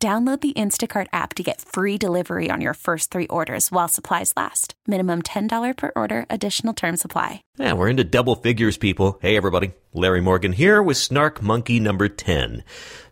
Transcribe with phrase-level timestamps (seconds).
[0.00, 4.32] Download the Instacart app to get free delivery on your first three orders while supplies
[4.36, 4.74] last.
[4.86, 7.42] Minimum $10 per order, additional term supply.
[7.58, 9.18] Yeah, we're into double figures, people.
[9.20, 9.72] Hey, everybody.
[9.92, 12.62] Larry Morgan here with Snark Monkey number 10.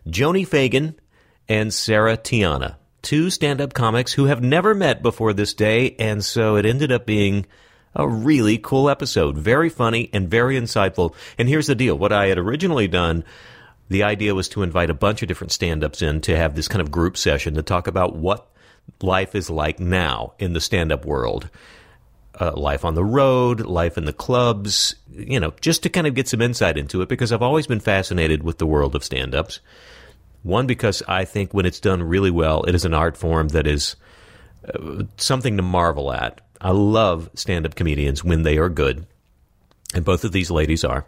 [0.09, 0.95] Joanie Fagan
[1.49, 6.23] and Sarah Tiana, two stand up comics who have never met before this day, and
[6.23, 7.47] so it ended up being
[7.95, 9.37] a really cool episode.
[9.37, 11.13] Very funny and very insightful.
[11.37, 13.25] And here's the deal what I had originally done
[13.89, 16.67] the idea was to invite a bunch of different stand ups in to have this
[16.67, 18.47] kind of group session to talk about what
[19.01, 21.49] life is like now in the stand up world.
[22.39, 26.13] Uh, life on the road, life in the clubs, you know, just to kind of
[26.13, 29.33] get some insight into it because I've always been fascinated with the world of stand
[29.33, 29.59] ups.
[30.43, 33.65] One, because I think when it's done really well, it is an art form that
[33.65, 33.95] is
[34.71, 36.41] uh, something to marvel at.
[36.61, 39.07] I love stand up comedians when they are good.
[39.93, 41.05] And both of these ladies are.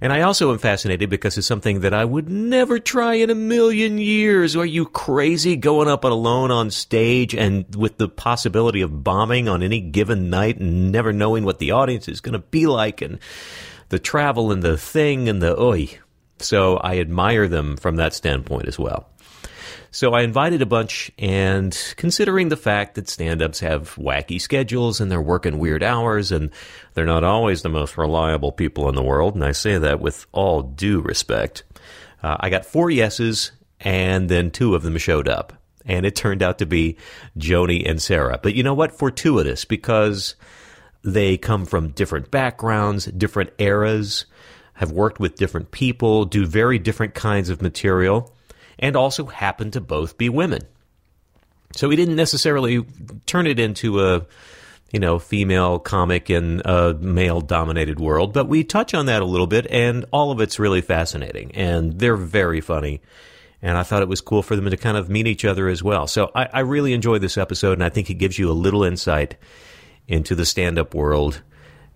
[0.00, 3.34] And I also am fascinated because it's something that I would never try in a
[3.34, 4.56] million years.
[4.56, 9.62] Are you crazy going up alone on stage and with the possibility of bombing on
[9.62, 13.18] any given night and never knowing what the audience is going to be like and
[13.90, 15.98] the travel and the thing and the oi.
[16.38, 19.11] So I admire them from that standpoint as well.
[19.90, 25.00] So I invited a bunch, and considering the fact that stand ups have wacky schedules
[25.00, 26.50] and they're working weird hours and
[26.94, 30.26] they're not always the most reliable people in the world, and I say that with
[30.32, 31.64] all due respect,
[32.22, 35.52] uh, I got four yeses, and then two of them showed up.
[35.84, 36.96] And it turned out to be
[37.36, 38.38] Joanie and Sarah.
[38.40, 38.96] But you know what?
[38.96, 40.36] Fortuitous because
[41.02, 44.26] they come from different backgrounds, different eras,
[44.74, 48.32] have worked with different people, do very different kinds of material
[48.78, 50.62] and also happen to both be women.
[51.74, 52.84] So we didn't necessarily
[53.26, 54.26] turn it into a
[54.92, 59.24] you know, female comic in a male dominated world, but we touch on that a
[59.24, 63.00] little bit, and all of it's really fascinating, and they're very funny.
[63.62, 65.82] And I thought it was cool for them to kind of meet each other as
[65.82, 66.06] well.
[66.06, 68.84] So I, I really enjoyed this episode, and I think it gives you a little
[68.84, 69.36] insight
[70.06, 71.42] into the stand up world.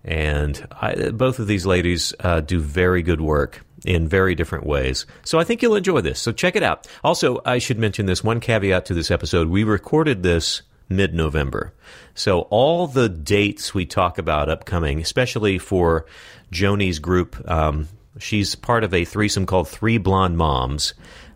[0.03, 5.05] And I, both of these ladies uh, do very good work in very different ways.
[5.23, 6.19] So I think you'll enjoy this.
[6.19, 6.87] So check it out.
[7.03, 9.49] Also, I should mention this one caveat to this episode.
[9.49, 11.73] We recorded this mid November.
[12.15, 16.05] So all the dates we talk about upcoming, especially for
[16.51, 17.87] Joanie's group, um,
[18.19, 20.93] she's part of a threesome called Three Blonde Moms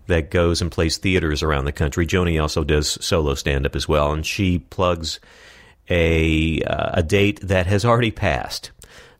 [0.07, 2.05] that goes and plays theaters around the country.
[2.05, 5.19] Joni also does solo stand up as well, and she plugs
[5.89, 8.71] a uh, a date that has already passed.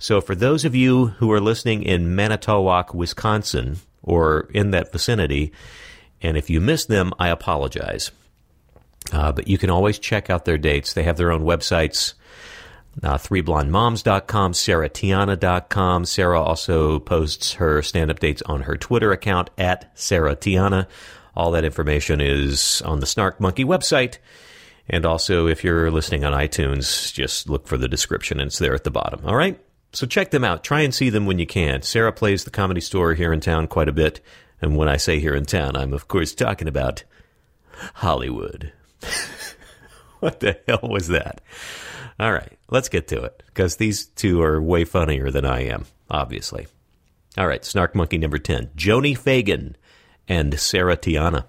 [0.01, 5.51] So for those of you who are listening in Manitowoc, Wisconsin, or in that vicinity,
[6.23, 8.09] and if you missed them, I apologize.
[9.13, 10.93] Uh, but you can always check out their dates.
[10.93, 12.15] They have their own websites.
[13.03, 16.05] Uh, threeblondemoms.com, sarahtiana.com.
[16.05, 20.87] Sarah also posts her stand-up dates on her Twitter account at Sarah Tiana.
[21.35, 24.17] All that information is on the Snark Monkey website.
[24.89, 28.39] And also, if you're listening on iTunes, just look for the description.
[28.39, 29.21] It's there at the bottom.
[29.27, 29.59] All right?
[29.93, 30.63] So check them out.
[30.63, 31.81] Try and see them when you can.
[31.81, 34.21] Sarah plays the comedy store here in town quite a bit.
[34.61, 37.03] And when I say here in town, I'm of course talking about
[37.95, 38.71] Hollywood.
[40.19, 41.41] what the hell was that?
[42.19, 45.85] All right, let's get to it because these two are way funnier than I am,
[46.09, 46.67] obviously.
[47.37, 49.75] All right, Snark Monkey number 10 Joanie Fagan
[50.27, 51.45] and Sarah Tiana.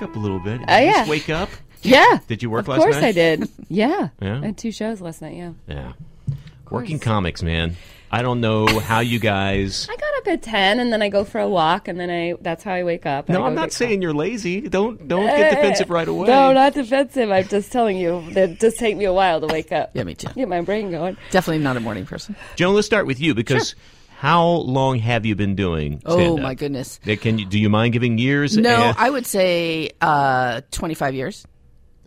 [0.00, 0.58] Now perk up a little bit.
[0.58, 0.92] Did Oh, you yeah.
[0.98, 1.48] just wake up?
[1.80, 2.18] Yeah.
[2.26, 3.04] Did you work of last course night?
[3.04, 3.48] I did.
[3.68, 4.08] Yeah.
[4.20, 4.40] Yeah?
[4.42, 5.52] I had two shows last night, yeah.
[5.68, 5.92] Yeah.
[6.70, 7.76] Working comics, man.
[8.10, 9.86] I don't know how you guys.
[9.88, 12.34] I got up at 10 and then I go for a walk and then I
[12.40, 13.28] that's how I wake up.
[13.28, 14.62] No, I I'm not get saying you're lazy.
[14.62, 16.26] Don't don't get uh, defensive right away.
[16.26, 17.30] No, not defensive.
[17.30, 19.90] I'm just telling you that it does take me a while to wake up.
[19.94, 20.28] Yeah, me too.
[20.34, 21.16] Get my brain going.
[21.30, 22.34] Definitely not a morning person.
[22.56, 23.76] Joan, let's start with you because
[24.18, 26.02] how long have you been doing?
[26.04, 26.42] Oh stand-up?
[26.42, 26.98] my goodness.
[27.20, 28.56] Can you do you mind giving years?
[28.56, 31.46] No, And- I would say uh, 25 years.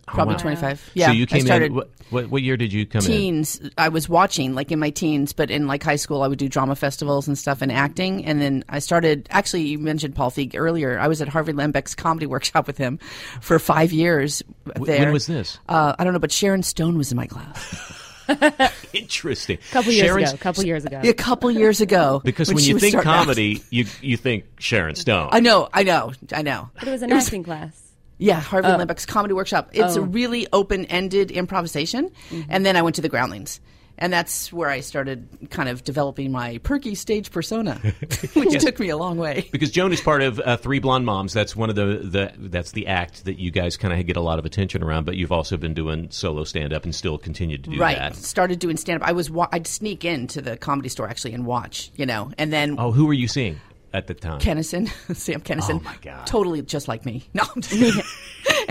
[0.06, 0.40] Probably wow.
[0.40, 0.90] 25.
[0.92, 1.06] Yeah.
[1.06, 1.74] so you came I started in.
[2.10, 3.06] What, what, year did you come in?
[3.06, 3.62] teens.
[3.78, 6.50] I was watching like in my teens, but in like high school, I would do
[6.50, 8.26] drama festivals and stuff and acting.
[8.26, 9.26] And then I started.
[9.30, 10.98] Actually, you mentioned Paul Feig earlier.
[10.98, 12.98] I was at Harvey Lembeck's comedy workshop with him
[13.40, 14.42] for five years.
[14.76, 14.98] There.
[14.98, 15.58] When was this?
[15.66, 17.98] Uh, I don't know, but Sharon Stone was in my class
[18.92, 19.58] Interesting.
[19.70, 20.34] A couple years Sharon's- ago.
[20.34, 21.00] A couple years ago.
[21.02, 22.20] a couple years ago.
[22.24, 23.16] Because when when you think starting out.
[23.20, 25.28] comedy, you you think Sharon Stone.
[25.32, 26.70] I know, I know, I know.
[26.78, 27.78] But it was an acting class.
[28.18, 28.78] Yeah, Harvey Oh.
[28.78, 29.70] Lembeck's comedy workshop.
[29.72, 30.04] It's a Oh.
[30.04, 32.42] really open-ended improvisation, Mm-hmm.
[32.50, 33.60] and then I went to the Groundlings,
[33.98, 37.74] and that's where I started kind of developing my perky stage persona,
[38.34, 39.48] which took me a long way.
[39.52, 41.32] Because Joan is part of uh, Three Blonde Moms.
[41.32, 44.20] That's one of the, the that's the act that you guys kind of get a
[44.20, 45.04] lot of attention around.
[45.04, 48.12] But you've also been doing solo stand up and still continue to do Right, that.
[48.12, 48.16] Right.
[48.16, 49.06] Started doing stand-up.
[49.08, 52.52] I was wa- I'd sneak into the comedy store actually and watch, you know, and
[52.52, 53.60] then Oh, who were you seeing
[53.92, 54.40] at the time?
[54.40, 56.26] Kinison, Sam Kinison, Oh, my God.
[56.26, 57.24] totally just like me.
[57.34, 58.02] No, I'm just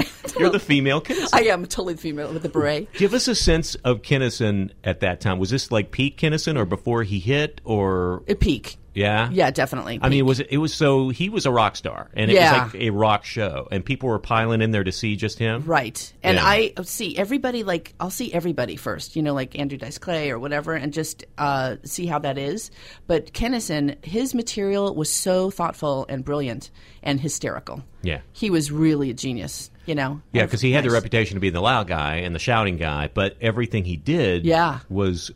[0.39, 1.29] You're the female Kinison.
[1.33, 2.91] I am totally the female with the beret.
[2.93, 5.39] Give us a sense of Kinison at that time.
[5.39, 8.77] Was this like peak Kinison or before he hit or A peak.
[8.93, 9.29] Yeah?
[9.31, 9.99] Yeah, definitely.
[10.01, 10.27] I mean, peak.
[10.27, 12.65] was it, it was so he was a rock star, and it Yeah.
[12.65, 15.63] was like a rock show, and people were piling in there to see just him.
[15.65, 16.11] Right.
[16.23, 16.45] And Yeah.
[16.45, 20.39] I see everybody like I'll see everybody first, you know, like Andrew Dice Clay or
[20.39, 22.69] whatever, and just uh, see how that is.
[23.07, 26.69] But Kinison, his material was so thoughtful and brilliant
[27.03, 27.83] and hysterical.
[28.03, 28.21] Yeah.
[28.33, 30.21] He was really a genius, you know.
[30.33, 33.09] Yeah, because he had the reputation to be the loud guy and the shouting guy,
[33.13, 34.79] but everything he did Yeah.
[34.89, 35.31] was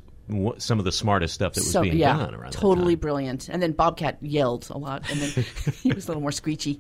[0.58, 3.48] some of the smartest stuff that was So, being yeah, done around totally that brilliant.
[3.48, 5.46] And then Bobcat yelled a lot, and then
[5.84, 6.80] he was a little more screechy.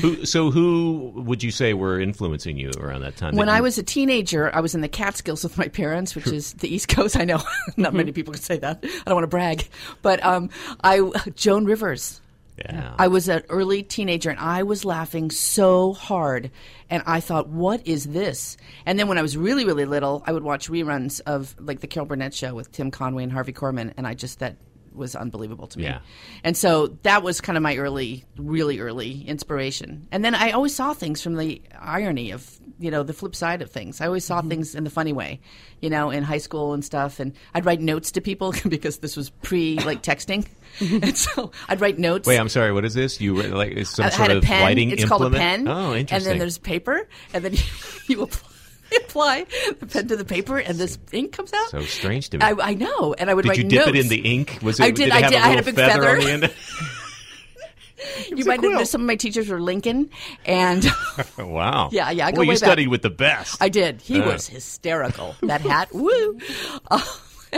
[0.00, 3.36] Who, so, who would you say were influencing you around that time?
[3.36, 6.26] When that I was a teenager, I was in the Catskills with my parents, which
[6.26, 7.16] is the East Coast.
[7.16, 7.42] I know
[7.76, 8.80] not many people can say that.
[8.82, 9.68] I don't want to brag,
[10.02, 10.50] but um,
[10.82, 11.00] I
[11.34, 12.20] Joan Rivers.
[12.64, 12.94] Yeah.
[12.98, 16.50] I was an early teenager and I was laughing so hard.
[16.88, 18.56] And I thought, what is this?
[18.84, 21.86] And then when I was really, really little, I would watch reruns of like the
[21.86, 23.92] Carol Burnett show with Tim Conway and Harvey Korman.
[23.96, 24.56] And I just, that
[24.94, 25.84] was unbelievable to me.
[25.84, 26.00] Yeah.
[26.44, 30.08] And so that was kind of my early, really early inspiration.
[30.10, 33.62] And then I always saw things from the irony of, you know, the flip side
[33.62, 34.00] of things.
[34.00, 34.48] I always saw mm-hmm.
[34.48, 35.40] things in the funny way,
[35.80, 37.20] you know, in high school and stuff.
[37.20, 40.46] And I'd write notes to people because this was pre like texting.
[40.80, 42.26] and so I'd write notes.
[42.26, 42.72] Wait, I'm sorry.
[42.72, 43.20] What is this?
[43.20, 44.62] You were- like it's some I sort had a of pen.
[44.62, 45.32] writing it's implement?
[45.32, 45.68] called a pen.
[45.68, 46.16] Oh, interesting.
[46.16, 47.60] And then there's paper, and then you,
[48.06, 48.49] you apply,
[49.04, 49.46] apply
[49.78, 51.70] the pen to the paper, and this ink comes out.
[51.70, 52.44] so strange to me.
[52.44, 53.90] I, I know, and I would did wait you dip notes.
[53.90, 54.58] it in the ink?
[54.62, 54.84] Was it?
[54.84, 55.38] I did- it I have did.
[55.40, 56.38] A I had a big feather, on feather.
[56.38, 56.54] the end?
[58.34, 58.86] You might know quill.
[58.86, 60.08] some of my teachers were Lincoln,
[60.46, 60.86] and
[61.38, 61.90] wow.
[61.92, 62.58] Yeah, yeah, I go Well, you way back.
[62.58, 63.60] studied with the best.
[63.60, 64.00] I did.
[64.00, 64.26] He Uh.
[64.32, 65.34] was hysterical.
[65.42, 66.38] That hat, woo!
[66.90, 67.00] Uh,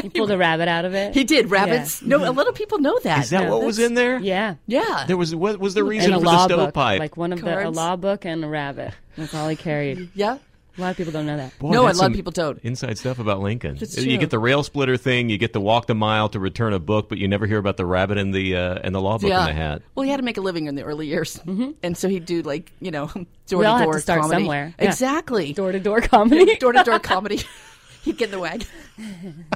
[0.03, 1.15] You pulled a rabbit out of it.
[1.15, 2.03] he did rabbits.
[2.03, 3.23] No, a lot of people know that.
[3.25, 4.19] Is that what was in there?
[4.19, 4.55] Yeah.
[4.67, 5.05] Yeah.
[5.07, 6.99] There was what was the reason And a for the law book, stovepipe?
[6.99, 8.95] like one of the a law book and a rabbit.
[9.17, 10.09] That's all he carried.
[10.15, 10.39] yeah.
[10.79, 11.59] A lot of people don't know that.
[11.59, 12.59] Boy, No, a lot of people don't.
[12.61, 13.77] Inside stuff about Lincoln.
[13.77, 15.29] That's You get the rail splitter thing.
[15.29, 17.77] You get the walk the mile to return a book, but you never hear about
[17.77, 19.41] the rabbit and the uh, and the law book yeah.
[19.41, 19.83] in the hat.
[19.95, 21.39] Well, he had to make a living in the early years,
[21.83, 23.07] and so he'd do like you know
[23.47, 24.41] door We all to have door to start comedy.
[24.43, 24.75] somewhere.
[24.79, 24.89] Yeah.
[24.89, 25.53] Exactly.
[25.53, 26.57] Door to door comedy.
[26.57, 27.41] door to door comedy.
[28.03, 28.67] He'd get in the wagon.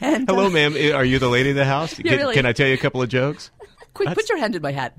[0.00, 0.76] and Hello, uh, ma'am.
[0.94, 1.94] Are you the lady of the house?
[1.94, 2.34] can, really.
[2.34, 3.50] can I tell you a couple of jokes?
[3.92, 4.96] quick, put your hand in my hat.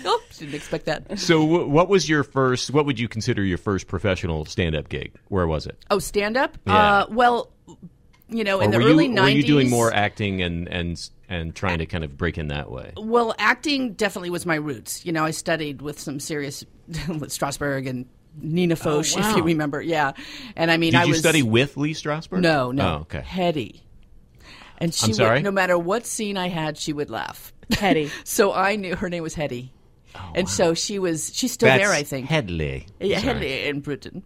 [0.04, 1.18] oh, didn't expect that.
[1.18, 2.70] So, w- what was your first?
[2.70, 5.12] What would you consider your first professional stand-up gig?
[5.28, 5.78] Where was it?
[5.90, 6.56] Oh, stand up.
[6.66, 6.74] Yeah.
[6.76, 7.50] Uh, well,
[8.28, 9.22] you know, in the early you, 90s.
[9.22, 12.70] Were you doing more acting and and and trying to kind of break in that
[12.70, 12.92] way?
[12.96, 15.04] Well, acting definitely was my roots.
[15.04, 18.06] You know, I studied with some serious with Strasberg and
[18.40, 19.30] Nina Foch, wow.
[19.30, 19.80] if you remember.
[19.82, 20.12] Yeah,
[20.56, 22.40] and I mean, Did I you was study with Lee Strasberg?
[22.40, 23.20] No, no, Oh, okay.
[23.20, 23.82] Hetty.
[24.80, 25.38] And she I'm sorry?
[25.38, 27.52] would, no matter what scene I had, she would laugh.
[27.76, 28.10] Hetty.
[28.24, 29.72] So I knew her name was Hetty.
[30.34, 32.26] And so she was, she's still Oh, That's there, I think.
[32.28, 32.86] Headley.
[33.00, 33.34] Yeah, Sorry.
[33.34, 34.22] Hetty in Britain.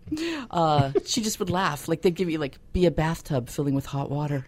[0.50, 1.88] Uh, she just would laugh.
[1.88, 4.46] Like they'd give you like, be a bathtub filling with hot water.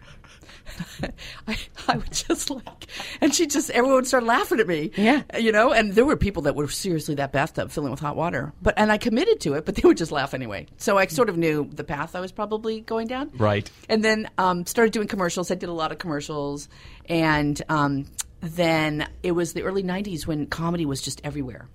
[1.47, 2.87] I, I would just like,
[3.21, 4.91] and she just, everyone would start laughing at me.
[4.95, 5.21] Yeah.
[5.37, 8.53] You know, and there were people that were seriously that bathtub filling with hot water.
[8.61, 10.67] But, and I committed to it, but they would just laugh anyway.
[10.77, 13.31] So I sort of knew the path I was probably going down.
[13.37, 13.69] Right.
[13.89, 15.51] And then um, started doing commercials.
[15.51, 16.67] I did a lot of commercials.
[17.07, 18.05] And um,
[18.41, 21.67] then it was the early 90s when comedy was just everywhere.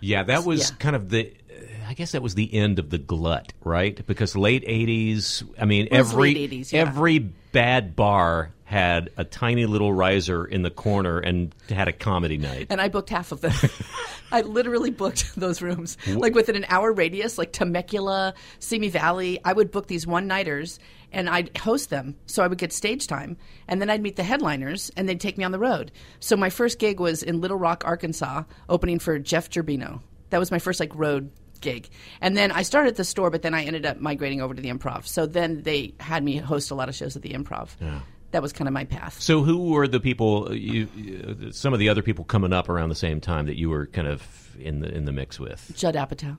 [0.00, 0.76] Yeah, that was Yeah.
[0.78, 1.32] kind of the.
[1.88, 4.04] I guess that was the end of the glut, right?
[4.06, 5.44] Because late '80s.
[5.58, 6.80] I mean, every 80s, yeah.
[6.80, 12.36] every bad bar had a tiny little riser in the corner and had a comedy
[12.36, 12.66] night.
[12.70, 13.52] and I booked half of them.
[14.32, 19.38] I literally booked those rooms like within an hour radius, like Temecula, Simi Valley.
[19.44, 20.80] I would book these one nighters
[21.16, 24.22] and I'd host them, so I would get stage time, and then I'd meet the
[24.22, 25.90] headliners, and they'd take me on the road.
[26.20, 30.00] So my first gig was in Little Rock, Arkansas, opening for Jeff Gerbino.
[30.30, 31.30] That was my first like road
[31.60, 31.88] gig.
[32.20, 34.60] And then I started at the store, but then I ended up migrating over to
[34.60, 35.06] the improv.
[35.06, 37.70] So then they had me host a lot of shows at the improv.
[37.80, 38.00] Yeah.
[38.32, 39.18] That was kind of my path.
[39.22, 40.48] So, who were the people?
[40.50, 43.56] Uh, you, you- some of the other people coming up around the same time that
[43.56, 45.72] you were kind of in the in the mix with.
[45.74, 46.36] Judd Apatow.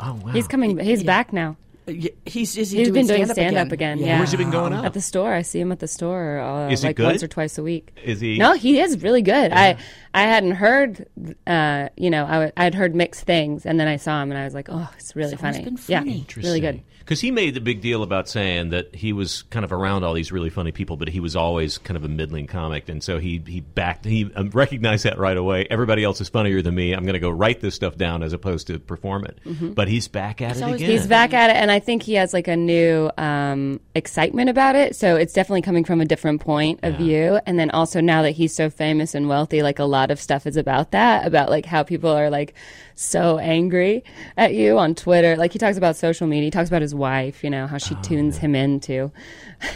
[0.00, 0.32] Oh wow!
[0.32, 0.76] He's coming.
[0.78, 1.56] He's back now.
[1.88, 3.98] Y- He's, is he He's doing been doing stand-up stand up again.
[3.98, 4.18] Yeah.
[4.18, 4.84] Where's he been going up?
[4.84, 5.32] At the store.
[5.32, 7.06] I see him at the store uh, Is he like good?
[7.06, 7.96] once or twice a week.
[8.04, 8.38] Is he?
[8.38, 9.52] No, he is really good.
[9.52, 9.76] I
[10.14, 11.06] I hadn't heard,
[11.46, 14.44] uh, you know, I would heard mixed things, and then I saw him, and I
[14.44, 15.76] was like, oh, it's really He's always funny.
[15.88, 16.26] Yeah, funny.
[16.36, 16.82] really good.
[17.08, 20.12] Because he made the big deal about saying that he was kind of around all
[20.12, 23.18] these really funny people, but he was always kind of a middling comic, and so
[23.18, 25.66] he he backed he um, recognized that right away.
[25.70, 26.92] Everybody else is funnier than me.
[26.92, 29.38] I'm going to go write this stuff down as opposed to perform it.
[29.74, 30.90] But he's back at it always- again.
[30.90, 34.76] He's back at it, and I think he has like a new um, excitement about
[34.76, 34.94] it.
[34.94, 37.40] So it's definitely coming from a different point of view.
[37.46, 40.46] And then also now that he's so famous and wealthy, like a lot of stuff
[40.46, 42.52] is about that, about like how people are like
[42.98, 44.02] so angry
[44.36, 45.36] at you on Twitter.
[45.36, 46.46] Like he talks about social media.
[46.46, 49.12] He talks about his wife, you know, how she tunes him into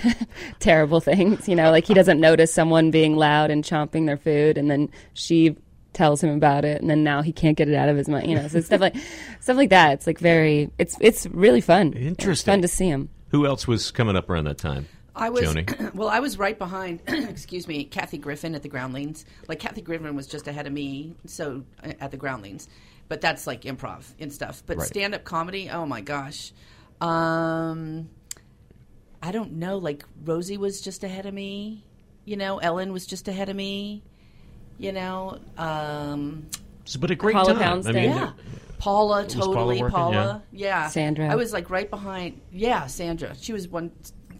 [0.58, 1.48] terrible things.
[1.48, 4.90] You know, like he doesn't notice someone being loud and chomping their food, and then
[5.14, 5.56] she
[5.92, 8.28] tells him about it, and then now he can't get it out of his mind.
[8.28, 8.96] You know, so stuff like
[9.40, 9.92] stuff like that.
[9.94, 11.92] It's like very, it's it's really fun.
[11.94, 12.52] It's Interesting.
[12.52, 13.08] fun to see him.
[13.28, 14.88] Who else was coming up around that time?
[15.14, 15.66] I was Joanie.
[15.94, 16.08] well.
[16.08, 17.02] I was right behind.
[17.06, 19.24] excuse me, Kathy Griffin at the Groundlings.
[19.46, 21.14] Like Kathy Griffin was just ahead of me.
[21.26, 22.68] So uh, at the Groundlings,
[23.08, 24.62] but that's like improv and stuff.
[24.66, 24.86] But Right.
[24.86, 25.68] stand up comedy.
[25.70, 26.52] Oh my gosh.
[27.00, 28.08] Um,
[29.22, 29.78] I don't know.
[29.78, 31.84] Like Rosie was just ahead of me.
[32.24, 34.02] You know, Ellen was just ahead of me.
[34.78, 36.46] You know, um,
[36.84, 37.82] So, but a great Paula time.
[37.86, 38.32] I mean, yeah.
[38.78, 39.80] Paula, Was Paula totally.
[39.80, 39.94] working?
[39.94, 40.88] Paula, yeah.
[40.88, 41.28] Sandra.
[41.30, 42.40] I was like right behind.
[42.50, 43.36] Yeah, Sandra.
[43.40, 43.92] She was one.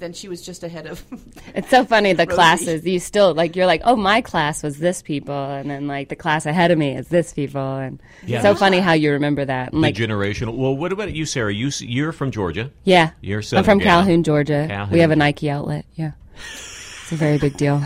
[0.03, 1.05] Then she was just ahead of.
[1.55, 2.35] It's so funny the Rosie.
[2.35, 2.85] classes.
[2.87, 6.17] You still like you're like, oh, my class was this people, and then like the
[6.17, 8.39] class ahead of me is this people, and Yeah.
[8.39, 9.73] it's so funny how you remember that.
[9.73, 10.57] And, the like, generational.
[10.57, 11.53] Well, what about you, Sarah?
[11.55, 12.71] You you're from Georgia.
[12.85, 14.01] yeah, You're I'm from gal.
[14.03, 14.67] Calhoun, Georgia.
[14.69, 14.93] Calhoun.
[14.93, 15.85] We have a Nike outlet.
[15.95, 16.13] Yeah,
[16.53, 17.81] it's a very big deal.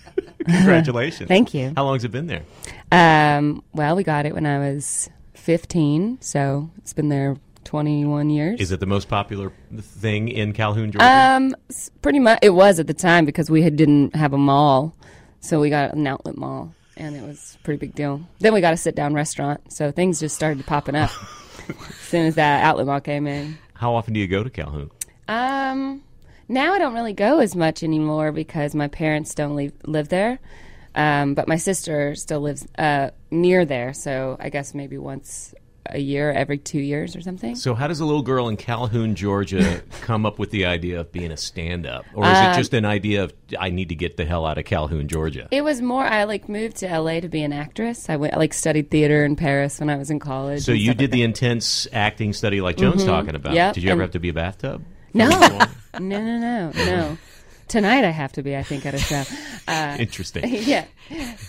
[0.46, 1.28] Congratulations.
[1.28, 1.72] Thank you.
[1.76, 2.44] How long has it been there?
[2.90, 7.36] Um, well, we got it when I was 15, so it's been there
[7.68, 8.60] 21 years.
[8.60, 11.06] Is it the most popular thing in Calhoun, Georgia?
[11.06, 11.54] Um,
[12.00, 12.38] pretty much.
[12.40, 14.94] It was at the time because we had, didn't have a mall,
[15.40, 18.22] so we got an outlet mall, and it was a pretty big deal.
[18.40, 21.10] Then we got a sit-down restaurant, so things just started popping up
[21.68, 23.58] as soon as that outlet mall came in.
[23.74, 24.90] How often do you go to Calhoun?
[25.28, 26.02] Um,
[26.48, 30.38] now I don't really go as much anymore because my parents don't leave, live there.
[30.94, 35.54] Um, but my sister still lives uh, near there, so I guess maybe once
[35.90, 37.54] a year, every two years or something.
[37.56, 41.12] So, how does a little girl in Calhoun, Georgia, come up with the idea of
[41.12, 44.16] being a stand-up, or is Uh, it just an idea of I need to get
[44.16, 45.48] the hell out of Calhoun, Georgia?
[45.50, 46.04] It was more.
[46.04, 48.08] I like moved to LA to be an actress.
[48.10, 50.62] I went I, like studied theater in Paris when I was in college.
[50.62, 53.54] So you did like the intense acting study like Joan's talking about.
[53.54, 54.84] Yep, Did you ever and- have to be a bathtub?
[55.14, 55.28] No.
[55.28, 55.58] Before you go on?
[55.92, 56.02] that.
[56.02, 57.18] no, no, no, no.
[57.68, 58.56] Tonight I have to be.
[58.56, 59.24] I think at a show.
[59.68, 60.44] Uh, Interesting.
[60.48, 60.86] yeah.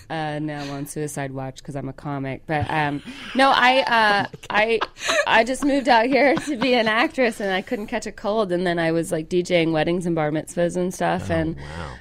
[0.10, 2.42] Uh, no, I'm on suicide watch because I'm a comic.
[2.46, 3.02] But um,
[3.34, 4.82] no, I uh, I
[5.26, 8.52] I just moved out here to be an actress, and I couldn't catch a cold.
[8.52, 11.30] And then I was like DJing weddings and bar mitzvahs and stuff.
[11.32, 11.56] and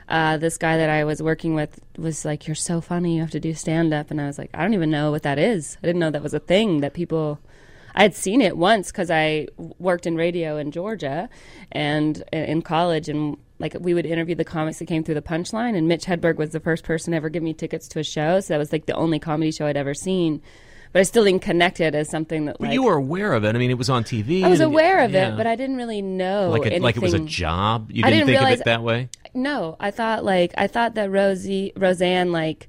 [0.08, 3.14] uh, this guy that I was working with was like, "You're so funny.
[3.14, 5.22] You have to do stand up." And I was like, "I don't even know what
[5.22, 5.78] that is.
[5.80, 7.38] I didn't know that was a thing that people."
[7.94, 9.46] I had seen it once because I
[9.78, 11.28] worked in radio in Georgia
[11.70, 15.76] and in college, and like we would interview the comics that came through the punchline.
[15.76, 18.40] And Mitch Hedberg was the first person to ever give me tickets to a show,
[18.40, 20.42] so that was like the only comedy show I'd ever seen.
[20.92, 23.44] But I still didn't connect it as something that But like you were aware of
[23.44, 23.54] it.
[23.54, 24.42] I mean, it was on TV.
[24.42, 25.34] I was and- aware of yeah.
[25.34, 27.90] it, but I didn't really know like it, like it was a job.
[27.90, 29.10] You I didn't, didn't think of it that way.
[29.34, 32.68] No, I thought like I thought that Rosie Roseanne like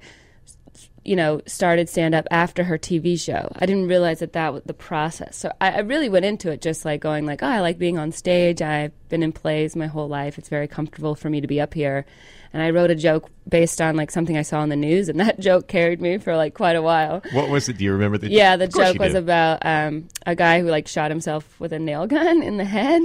[1.10, 3.52] you know started stand up after her TV show.
[3.56, 5.36] I didn't realize that that was the process.
[5.36, 7.98] So I, I really went into it just like going like, oh, I like being
[7.98, 8.62] on stage.
[8.62, 10.38] I've been in plays my whole life.
[10.38, 12.06] It's very comfortable for me to be up here.
[12.54, 15.20] And I wrote a joke based on like something I saw in the news, and
[15.26, 17.24] that joke carried me for like quite a while.
[17.32, 17.78] What was it?
[17.78, 18.30] Do you remember the?
[18.30, 22.06] Yeah, the joke was about um, a guy who like shot himself with a nail
[22.06, 23.02] gun in the head.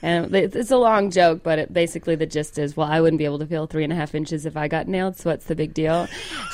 [0.00, 3.24] And it's a long joke, but it, basically the gist is, well, I wouldn't be
[3.24, 5.56] able to feel three and a half inches if I got nailed, so what's the
[5.56, 6.06] big deal?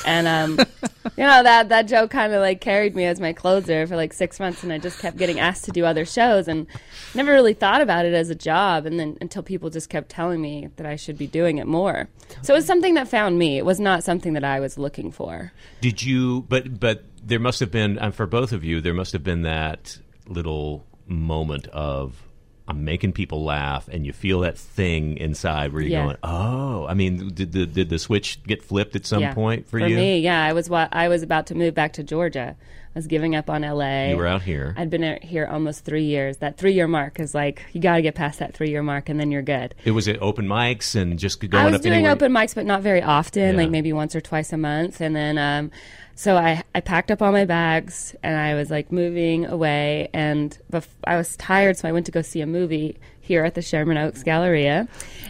[0.05, 0.59] And um,
[1.17, 4.13] you know that that joke kind of like carried me as my closer for like
[4.13, 6.65] six months, and I just kept getting asked to do other shows, and
[7.13, 10.41] never really thought about it as a job, and then until people just kept telling
[10.41, 12.09] me that I should be doing it more.
[12.41, 13.57] So it was something that found me.
[13.59, 15.51] It was not something that I was looking for.
[15.81, 16.41] Did you?
[16.49, 19.43] But but there must have been, and for both of you, there must have been
[19.43, 22.24] that little moment of
[22.67, 26.03] I'm making people laugh, and you feel that thing inside where you're Yeah.
[26.05, 29.33] going, "Oh!" I mean, did the did the switch get flipped at some Yeah.
[29.35, 29.95] point for, for you?
[29.95, 32.55] me, yeah, I was wa- I was about to move back to Georgia.
[32.57, 34.09] I was giving up on LA.
[34.11, 34.73] You were out here.
[34.77, 36.37] I'd been out here almost three years.
[36.37, 39.09] That three year mark is like you got to get past that three year mark,
[39.09, 39.75] and then you're good.
[39.83, 42.13] It was at open mics and just going I was up doing anywhere.
[42.13, 43.61] open mics, but not very often, Yeah.
[43.61, 45.01] like maybe once or twice a month.
[45.01, 45.71] And then, um,
[46.15, 50.09] so I, I packed up all my bags and I was like moving away.
[50.13, 53.53] And bef- I was tired, so I went to go see a movie here at
[53.53, 54.87] the Sherman Oaks Galleria.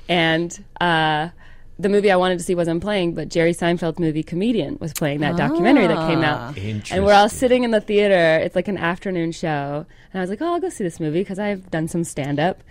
[0.08, 1.30] And uh,
[1.80, 5.22] the movie I wanted to see wasn't playing, but Jerry Seinfeld's movie Comedian was playing
[5.22, 6.54] that documentary that came out.
[6.96, 8.44] And we're all sitting in the theater.
[8.44, 9.86] It's like an afternoon show.
[10.14, 12.40] And I was like, oh, I'll go see this movie because I've done some stand
[12.40, 12.62] up.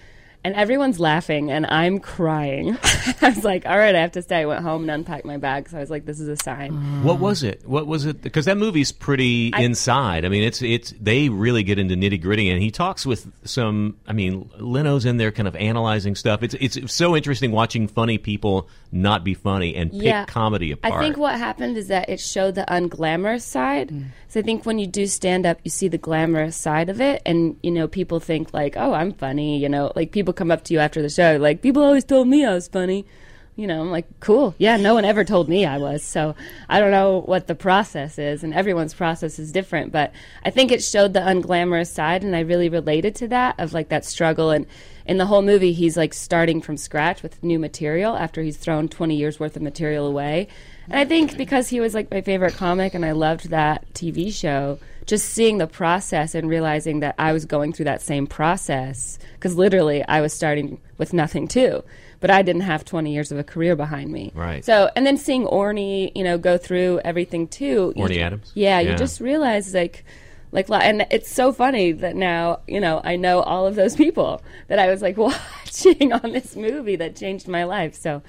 [0.44, 2.76] And everyone's laughing and I'm crying.
[3.22, 4.42] I was like, all right, I have to stay.
[4.42, 5.70] I went home and unpacked my bag.
[5.70, 7.02] So I was like, this is a sign.
[7.02, 7.66] What was it?
[7.66, 8.20] What was it?
[8.20, 10.26] Because that movie's pretty inside.
[10.26, 13.96] I mean, it's it's they really get into nitty gritty, and he talks with some.
[14.06, 16.42] I mean, Leno's in there, kind of analyzing stuff.
[16.42, 20.24] It's it's so interesting watching funny people not be funny and pick Yeah.
[20.26, 20.92] comedy apart.
[20.94, 23.88] I think what happened is that it showed the unglamorous side.
[23.88, 24.04] Mm.
[24.28, 27.22] So I think when you do stand up, you see the glamorous side of it,
[27.24, 30.64] and you know people think like, "Oh, I'm funny." You know, like people come up
[30.64, 33.06] to you after the show, like people always told me I was funny.
[33.56, 34.56] You know, I'm like, cool.
[34.58, 36.02] Yeah, no one ever told me I was.
[36.02, 36.34] So
[36.68, 39.92] I don't know what the process is, and everyone's process is different.
[39.92, 40.12] But
[40.44, 43.90] I think it showed the unglamorous side, and I really related to that of like
[43.90, 44.50] that struggle.
[44.50, 44.66] And
[45.06, 48.88] in the whole movie, he's like starting from scratch with new material after he's thrown
[48.88, 50.48] 20 years worth of material away.
[50.88, 54.32] And I think because he was like my favorite comic, and I loved that TV
[54.32, 59.18] show, just seeing the process and realizing that I was going through that same process,
[59.34, 61.82] because literally I was starting with nothing too.
[62.20, 64.32] But I didn't have 20 years of a career behind me.
[64.34, 64.64] Right.
[64.64, 67.92] So, and then seeing Orny, you know, go through everything too.
[67.96, 68.50] Orny Adams?
[68.54, 68.92] Yeah, Yeah.
[68.92, 70.04] you just realize like,
[70.50, 74.40] like, and it's so funny that now, you know, I know all of those people
[74.68, 77.94] that I was like watching on this movie that changed my life.
[77.94, 78.22] So,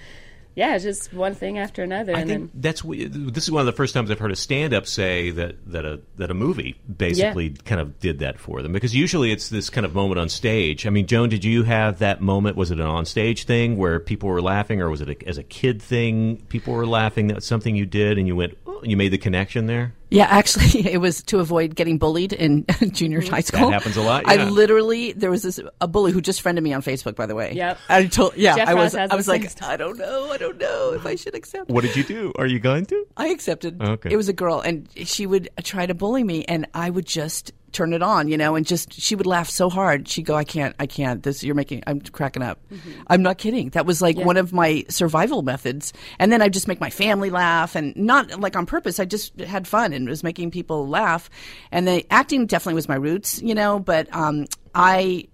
[0.56, 2.16] yeah, it's just one thing after another.
[2.16, 4.38] I and think then, that's this is one of the first times I've heard a
[4.38, 8.72] stand-up say that that a that a movie basically kind of did that for them
[8.72, 10.88] because usually it's this kind of moment on stage.
[10.88, 12.56] I mean, Joan, did you have that moment?
[12.56, 15.44] Was it an on-stage thing where people were laughing, or was it a, as a
[15.44, 16.38] kid thing?
[16.48, 17.28] People were laughing.
[17.28, 19.94] That's something you did, and you went, oh, you made the connection there.
[20.10, 23.34] Yeah, actually, it was to avoid getting bullied in junior mm-hmm.
[23.34, 23.70] high school.
[23.70, 26.74] That happens a lot, I literally there was this a bully who just friended me
[26.74, 27.16] on Facebook.
[27.16, 27.78] By the way, Yep.
[27.90, 29.46] I told yeah, Jeff I was I was like.
[29.64, 31.70] I don't know, I don't know if I should accept.
[31.70, 32.34] What did you do?
[32.38, 33.08] Are you going to?
[33.18, 33.82] I accepted.
[33.82, 34.12] Okay.
[34.12, 37.52] It was a girl, and she would try to bully me, and I would just
[37.76, 40.08] turn it on, you know, and just she would laugh so hard.
[40.08, 41.22] She'd go, "I can't, I can't.
[41.22, 41.84] This you're making.
[41.86, 42.60] I'm cracking up.
[43.08, 43.70] I'm not kidding.
[43.70, 45.94] That was like one of my survival methods.
[46.18, 49.00] And then I just make my family laugh, and not like on purpose.
[49.00, 51.30] I just had fun and was making people laugh.
[51.72, 53.80] And the acting definitely was my roots, you know.
[53.80, 55.28] But um, I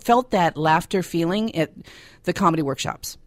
[0.00, 1.72] felt that laughter feeling at
[2.24, 3.18] the comedy workshops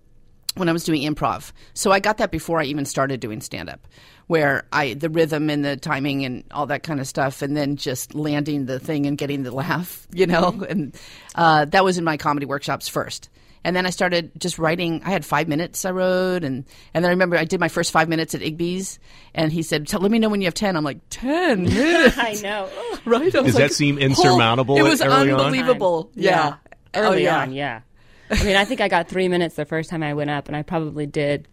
[0.55, 1.51] when I was doing improv.
[1.73, 3.87] So I got that before I even started doing stand up,
[4.29, 7.77] where I the rhythm and the timing and all that kind of stuff, and then
[7.77, 10.63] just landing the thing and getting the laugh, you know.
[10.69, 10.95] And
[11.33, 13.29] uh, that was in my comedy workshops first.
[13.63, 15.01] And then I started just writing.
[15.03, 16.63] I had five minutes I wrote, and
[16.93, 18.99] and then I remember I did my first five minutes at Igby's,
[19.33, 20.75] and he said, "Let me know when you have 10.
[20.77, 22.69] I'm like, 10 minutes, I know.
[23.05, 23.35] right?
[23.35, 25.39] I was Does that like, seem "Oh." insurmountable It was early on?
[25.41, 26.11] unbelievable.
[26.13, 26.55] Yeah.
[26.93, 27.39] Early Oh, yeah.
[27.41, 27.81] on, yeah.
[28.29, 30.55] I mean, I think I got three minutes the first time I went up, and
[30.55, 31.47] I probably did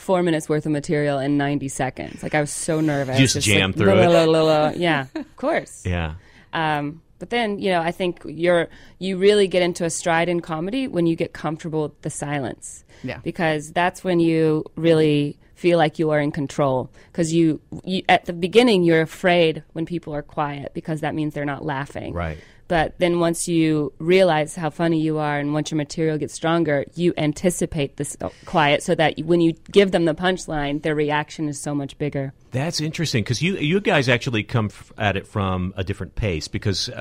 [0.00, 2.22] four minutes worth of material in 90 seconds.
[2.22, 3.18] Like, I was so nervous.
[3.18, 4.08] Just like, jam through la, it.
[4.08, 4.68] la, la, la, la.
[4.70, 5.84] Yeah, of course.
[5.86, 6.14] Yeah.
[6.52, 10.40] Um, but then, you know, I think you're you really get into a stride in
[10.40, 12.82] comedy when you get comfortable with the silence.
[13.04, 13.18] Yeah.
[13.22, 16.90] Because that's when you really feel like you are in control.
[17.12, 21.34] Because you, you at the beginning you're afraid when people are quiet because that means
[21.34, 22.14] they're not laughing.
[22.14, 22.38] Right.
[22.70, 26.84] But then once you realize how funny you are and once your material gets stronger,
[26.94, 31.48] you anticipate this uh, quiet so that when you give them the punchline, their reaction
[31.48, 32.32] is so much bigger.
[32.52, 36.46] That's interesting because you you guys actually come f- at it from a different pace
[36.46, 36.92] because uh,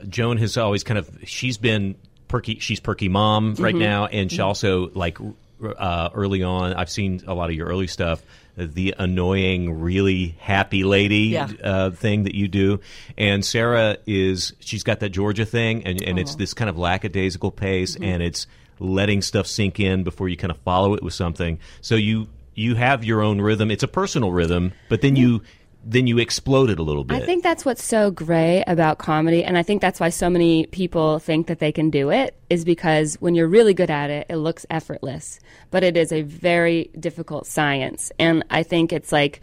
[0.00, 1.96] uh, Joan has always kind of she's been
[2.28, 3.82] perky she's perky mom right Mm-hmm.
[3.82, 5.18] now and she also like
[5.62, 8.22] uh, early on I've seen a lot of your early stuff
[8.56, 11.48] the annoying really happy lady Yeah.
[11.62, 12.80] uh, thing that you do.
[13.18, 17.50] And Sarah is she's got that Georgia thing and, and it's this kind of lackadaisical
[17.50, 18.46] pace and it's
[18.78, 21.58] letting stuff sink in before you kind of follow it with something.
[21.82, 23.70] So you you have your own rhythm.
[23.70, 25.42] It's a personal rhythm but then you
[25.88, 29.44] then you explode it a little bit I think that's what's so great about comedy,
[29.44, 32.64] and I think that's why so many people think that they can do it, is
[32.64, 35.38] because when you're really good at it, it looks effortless.
[35.70, 38.10] But it is a very difficult science.
[38.18, 39.40] And I think it's like,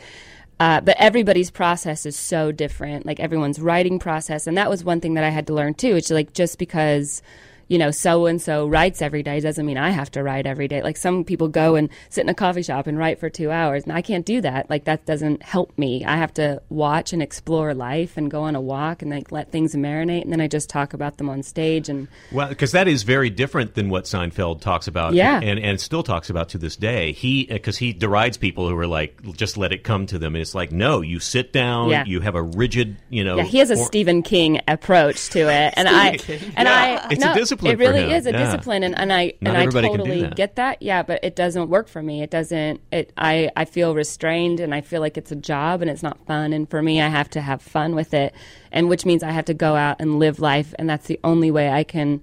[0.59, 3.05] uh, but everybody's process is so different.
[3.05, 4.45] Like everyone's writing process.
[4.45, 5.95] And that was one thing that I had to learn too.
[5.95, 7.21] It's like just because
[7.67, 10.67] you know, so and so writes every day doesn't mean I have to write every
[10.67, 10.81] day.
[10.81, 13.83] Like some people go and sit in a coffee shop and write for two hours,
[13.83, 14.69] and I can't do that.
[14.69, 16.03] Like that doesn't help me.
[16.05, 19.51] I have to watch and explore life and go on a walk and like let
[19.51, 21.89] things marinate, and then I just talk about them on stage.
[21.89, 25.39] And Well, because that is very different than what Seinfeld talks about, Yeah.
[25.41, 27.11] and and still talks about to this day.
[27.13, 30.41] He because he derides people who are like, just let it come to them, and
[30.41, 32.03] it's like, no, you sit down, Yeah.
[32.05, 35.39] you have a rigid, you know, yeah, he has a or- Stephen King approach to
[35.39, 36.17] it, and I
[36.55, 38.37] and I It's a no, discipline It really is a Yeah.
[38.45, 40.35] discipline, and, and I Not and I everybody can do totally that.
[40.35, 40.81] get that.
[40.81, 42.21] Yeah, but it doesn't work for me.
[42.21, 42.81] It doesn't.
[42.91, 46.25] It I I feel restrained, and I feel like it's a job, and it's not
[46.25, 46.53] fun.
[46.53, 48.33] And for me, I have to have fun with it,
[48.71, 51.51] and which means I have to go out and live life, and that's the only
[51.51, 52.21] way I can.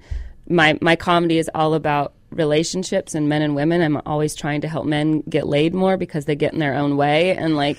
[0.48, 3.82] My my comedy is all about relationships and men and women.
[3.82, 6.96] I'm always trying to help men get laid more because they get in their own
[6.96, 7.78] way, and like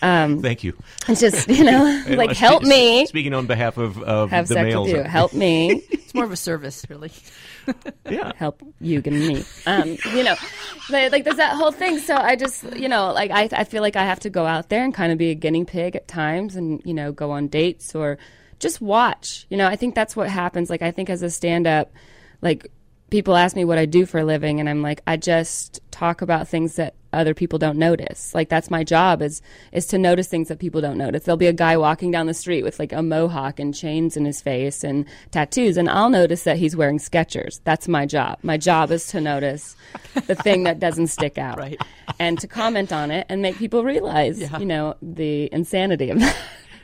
[0.00, 0.76] Thank you.
[1.08, 4.48] it's just you know like Uh, help spe- me Speaking on behalf of, of have
[4.48, 5.02] the sex males, with you.
[5.04, 5.82] Help me.
[6.02, 7.10] It's more of a service, really.
[8.10, 8.32] yeah.
[8.36, 9.42] help you and me.
[9.64, 10.34] Um, you know,
[10.90, 12.00] like, like there's that whole thing.
[12.00, 14.68] So I just, you know, like I, I feel like I have to go out
[14.68, 17.48] there and kind of be a guinea pig at times, and you know, go on
[17.48, 18.18] dates or
[18.58, 19.46] just watch.
[19.48, 20.68] You know, I think that's what happens.
[20.68, 21.90] Like I think as a stand-up,
[22.42, 22.66] like
[23.12, 26.22] people ask me what I do for a living, and I'm like, I just talk
[26.22, 28.34] about things that other people don't notice.
[28.34, 31.24] Like that's my job is is to notice things that people don't notice.
[31.24, 34.24] There'll be a guy walking down the street with like a mohawk and chains in
[34.24, 37.60] his face and tattoos, and I'll notice that he's wearing Skechers.
[37.64, 38.38] That's my job.
[38.42, 39.76] My job is to notice
[40.26, 41.78] the thing that doesn't stick out, Right.
[42.18, 46.36] and to comment on it and make people realize, you know, the insanity of that.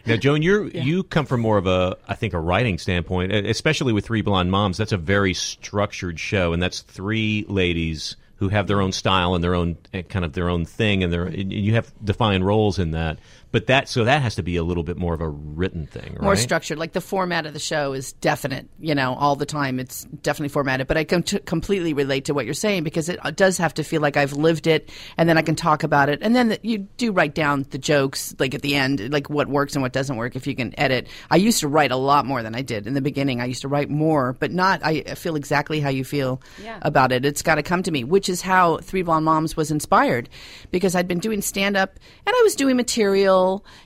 [0.06, 3.92] Now, Joan, you're you come from more of a, I think, a writing standpoint, especially
[3.92, 4.76] with Three Blonde Moms.
[4.76, 9.42] That's a very structured show, and that's three ladies who have their own style and
[9.42, 12.78] their own eh, kind of their own thing, and their and you have defined roles
[12.78, 13.18] in that.
[13.50, 16.12] But that so that has to be a little bit more of a written thing,
[16.14, 16.22] right?
[16.22, 16.78] more structured.
[16.78, 19.80] Like the format of the show is definite, you know, all the time.
[19.80, 20.87] It's definitely formatted.
[20.87, 23.72] But I can t- completely relate to what you're saying because it uh, does have
[23.74, 26.48] to feel like I've lived it, and then I can talk about it, and then
[26.48, 29.82] the, you do write down the jokes, like at the end, like what works and
[29.82, 30.37] what doesn't work.
[30.37, 32.92] If you can edit, I used to write a lot more than I did in
[32.94, 33.40] the beginning.
[33.40, 34.80] I used to write more, but not.
[34.84, 36.78] I I feel exactly how you feel Yeah.
[36.82, 37.24] about it.
[37.24, 40.28] It's got to come to me, which is how Three Blonde Moms was inspired,
[40.70, 43.38] because I'd been doing stand up and I was doing material,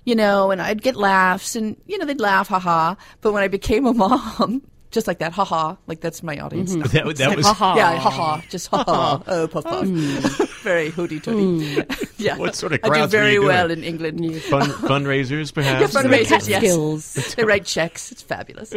[0.04, 2.94] you know, and I'd get laughs and you know they'd laugh, haha.
[3.20, 4.62] But when I became a mom.
[4.92, 5.76] Just like that, haha!
[5.86, 6.74] Like that's my audience.
[6.74, 6.86] now.
[6.86, 7.74] That- It's that like, was- Ha-ha.
[7.76, 8.84] yeah, haha, just haha.
[8.84, 9.22] Ha-ha.
[9.26, 9.86] Oh, puff puff,
[10.62, 11.84] very hooty tooty.
[12.18, 13.48] yeah, What sort of I do crowds were very you doing?
[13.48, 14.42] well in England.
[14.42, 15.94] Fun, fundraisers, perhaps.
[15.94, 16.60] Yeah, fundraisers, yes.
[16.62, 17.34] Skills.
[17.34, 18.12] they write checks.
[18.12, 18.72] It's fabulous.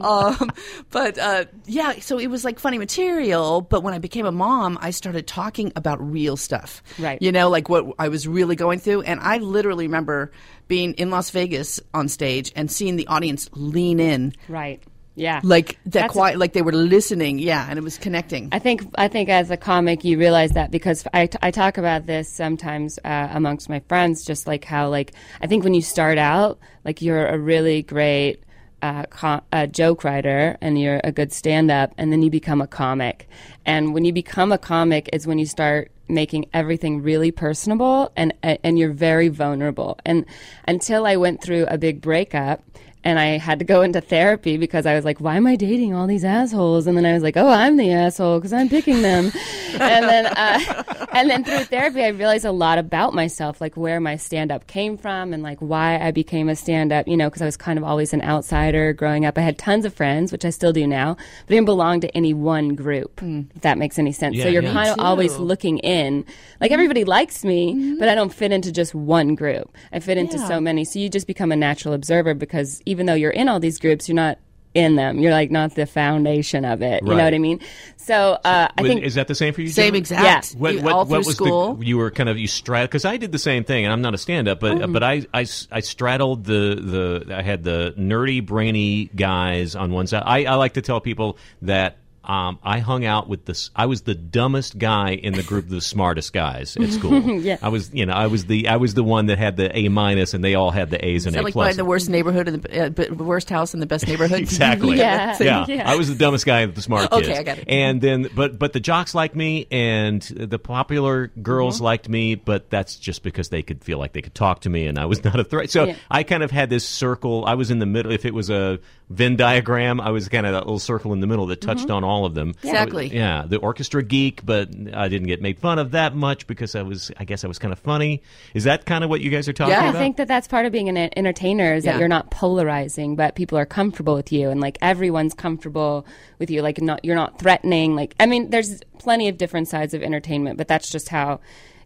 [0.00, 0.50] um,
[0.90, 3.60] but uh, yeah, so it was like funny material.
[3.60, 6.82] But when I became a mom, I started talking about real stuff.
[6.98, 7.20] Right.
[7.20, 9.02] You know, like what I was really going through.
[9.02, 10.32] And I literally remember
[10.66, 14.82] being in Las Vegas on stage and seeing the audience lean in, Right.
[15.18, 15.40] Yeah.
[15.42, 17.38] like that That's- quiet, like they were listening.
[17.38, 18.48] Yeah, and it was connecting.
[18.52, 21.76] I think I think as a comic you realize that because I, t- I talk
[21.78, 25.82] about this sometimes uh, amongst my friends, just like how like I think when you
[25.82, 28.42] start out, like you're a really great
[28.80, 32.60] uh, co- uh, joke writer and you're a good stand up, and then you become
[32.60, 33.28] a comic,
[33.66, 38.32] and when you become a comic is when you start making everything really personable and
[38.42, 39.98] and you're very vulnerable.
[40.06, 40.24] And
[40.66, 42.62] until I went through a big breakup
[43.04, 45.94] and I had to go into therapy because I was like, why am I dating
[45.94, 46.86] all these assholes?
[46.86, 49.26] And then I was like, oh, I'm the asshole because I'm picking them.
[49.72, 54.00] and then, uh, and then through therapy, I realized a lot about myself, like where
[54.00, 57.28] my stand up came from and like why I became a stand up, you know,
[57.28, 59.38] because I was kind of always an outsider growing up.
[59.38, 62.16] I had tons of friends, which I still do now, but I didn't belong to
[62.16, 63.46] any one group, mm.
[63.54, 64.40] if that makes any sense.
[64.42, 64.72] so you're yeah.
[64.72, 65.02] kind of too.
[65.02, 66.24] always looking in.
[66.60, 66.74] Like mm-hmm.
[66.74, 67.98] everybody likes me, mm-hmm.
[68.00, 69.72] but I don't fit into just one group.
[69.92, 70.48] I fit into Yeah.
[70.48, 70.84] so many.
[70.84, 74.08] So you just become a natural observer because even though you're in all these groups,
[74.08, 74.38] you're not
[74.74, 75.18] in them.
[75.18, 77.02] You're like not the foundation of it.
[77.02, 77.16] You Right.
[77.16, 77.58] know what I mean?
[77.96, 79.68] So uh, I Was- think is that the same for you?
[79.68, 79.96] Same Joan?
[79.96, 80.52] exact.
[80.54, 80.58] Yeah.
[80.60, 81.74] What, You- what, all what through was school.
[81.74, 84.02] the you were kind of you straddled because I did the same thing and I'm
[84.02, 84.92] not a stand up but Mm-hmm.
[84.92, 89.90] but I, I s- I straddled the the I had the nerdy brainy guys on
[89.90, 91.96] one side I, I like to tell people that
[92.28, 93.70] um, I hung out with this.
[93.74, 97.40] I was the dumbest guy in the group of the smartest guys at school.
[97.40, 97.56] Yeah.
[97.62, 99.88] I was, you know, I was the I was the one that had the A
[99.88, 101.66] minus, and they all had the A's and Sound A like plus.
[101.68, 104.40] buying the worst neighborhood and the uh, worst house in the best neighborhood.
[104.48, 104.98] Exactly.
[104.98, 105.36] Yeah.
[105.40, 105.64] yeah.
[105.66, 105.90] Yeah.
[105.90, 107.36] I was the dumbest guy of the smart Okay.
[107.36, 107.64] I got it.
[107.68, 111.84] And then, but but the jocks liked me, and the popular girls Mm-hmm.
[111.84, 114.86] liked me, but that's just because they could feel like they could talk to me,
[114.86, 115.70] and I was not a threat.
[115.70, 115.96] So Yeah.
[116.10, 117.44] I kind of had this circle.
[117.46, 118.12] I was in the middle.
[118.12, 118.78] If it was a
[119.10, 121.92] Venn diagram, I was kind of that little circle in the middle that touched Mm-hmm.
[121.92, 122.54] on all all of them.
[122.62, 123.06] Exactly.
[123.08, 126.82] Yeah, the orchestra geek, but I didn't get made fun of that much because I
[126.82, 128.22] was, I guess, I was kind of funny.
[128.54, 129.84] Is that kind of what you guys are talking Yeah.
[129.84, 129.96] I about?
[129.96, 131.92] I think that that's part of being an entertainer is Yeah.
[131.92, 136.06] that you're not polarizing, but people are comfortable with you, and like everyone's comfortable
[136.38, 136.62] with you.
[136.62, 137.94] Like not you're not threatening.
[137.94, 141.40] Like I mean, there's plenty of different sides of entertainment, but that's just how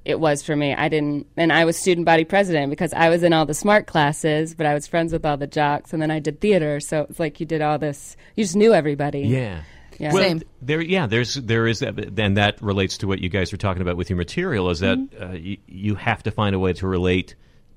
[0.05, 0.75] it was for me.
[0.75, 3.87] I didn't, and I was student body president because I was in all the smart
[3.87, 7.07] classes, but I was friends with all the jocks, and then I did theater, so
[7.09, 8.17] it's like you did all this.
[8.35, 9.21] You just knew everybody.
[9.21, 9.61] Yeah.
[9.99, 10.13] Yeah.
[10.13, 10.43] Well, Same.
[10.61, 13.83] there, yeah, there's there is that, and that relates to what you guys are talking
[13.83, 14.71] about with your material.
[14.71, 15.23] Is that Mm-hmm.
[15.23, 17.35] uh, y- you have to find a way to relate.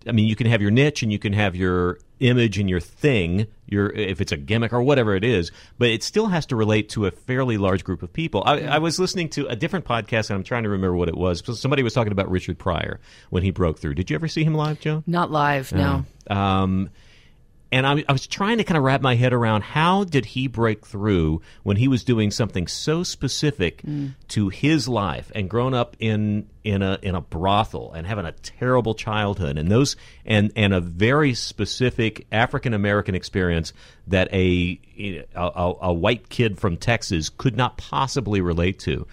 [0.08, 2.80] I mean, you can have your niche and you can have your image and your
[2.80, 6.56] thing, your if it's a gimmick or whatever it is, but it still has to
[6.56, 8.44] relate to a fairly large group of people.
[8.46, 11.18] I, I was listening to a different podcast, and I'm trying to remember what it
[11.18, 11.42] was.
[11.60, 13.00] Somebody was talking about Richard Pryor
[13.32, 13.96] when he broke through.
[13.96, 15.04] Did you ever see him live, Joe?
[15.08, 16.06] Not live, no.
[16.30, 16.90] Um,
[17.76, 20.48] and I, I was trying to kind of wrap my head around how did he
[20.48, 24.14] break through when he was doing something so specific mm.
[24.30, 28.32] to his life and grown up in in a in a brothel and having a
[28.32, 33.74] terrible childhood and those and and a very specific African American experience
[34.08, 34.80] that a,
[35.36, 39.06] a a white kid from Texas could not possibly relate to.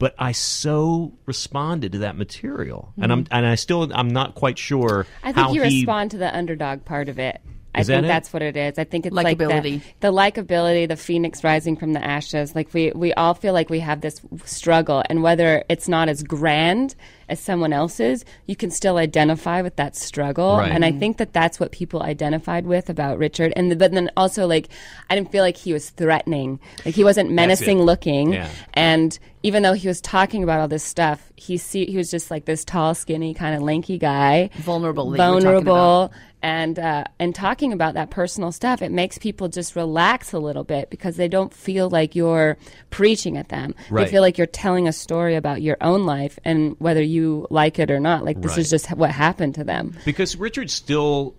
[0.00, 3.34] But I so responded to that material, and I'm mm-hmm.
[3.34, 6.84] and I still I'm not quite sure I think you he respond to the underdog
[6.84, 7.40] part of it.
[7.78, 8.08] I think it?
[8.08, 8.78] that's what it is.
[8.78, 12.54] I think it's like the, the likability, the phoenix rising from the ashes.
[12.54, 16.22] Like we we all feel like we have this struggle, and whether it's not as
[16.22, 16.94] grand
[17.28, 20.56] as someone else's, you can still identify with that struggle.
[20.58, 20.70] Right.
[20.70, 23.52] And I think that that's what people identified with about Richard.
[23.56, 24.68] And the, but then also like
[25.10, 26.60] I didn't feel like he was threatening.
[26.84, 28.32] Like he wasn't menacing looking.
[28.32, 28.48] Yeah.
[28.74, 32.30] And even though he was talking about all this stuff, he see, he was just
[32.30, 36.12] like this tall, skinny, kind of lanky guy Vulnerable that you were talking vulnerable
[36.42, 40.62] and uh, and talking about that personal stuff it makes people just relax a little
[40.62, 42.56] bit because they don't feel like you're
[42.90, 44.04] preaching at them Right.
[44.04, 47.17] they feel like you're telling a story about your own life and whether you
[47.50, 48.58] like it or not like this Right.
[48.58, 51.34] is just what happened to them because Richard still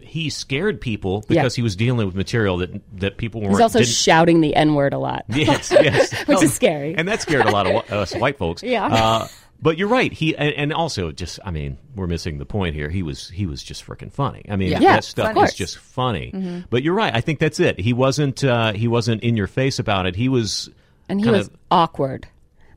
[0.00, 3.52] he scared people because he was dealing with material that that people weren't.
[3.52, 7.06] he's also didn't- shouting the n-word a lot yes, yes, which Oh, is scary and
[7.08, 8.62] that scared a lot of us white folks.
[8.68, 8.86] Yeah.
[8.86, 9.28] Uh,
[9.60, 10.12] but you're right.
[10.12, 12.88] He and, and also just I mean we're missing the point here.
[12.88, 14.44] He was he was just freaking funny.
[14.48, 14.78] I mean Yeah.
[14.80, 15.52] Yeah, that stuff course.
[15.54, 16.64] just funny.
[16.70, 17.12] But you're right.
[17.14, 17.80] I think that's it.
[17.80, 20.14] He wasn't uh, he wasn't in your face about it.
[20.16, 20.70] He was
[21.08, 22.28] and he was of- awkward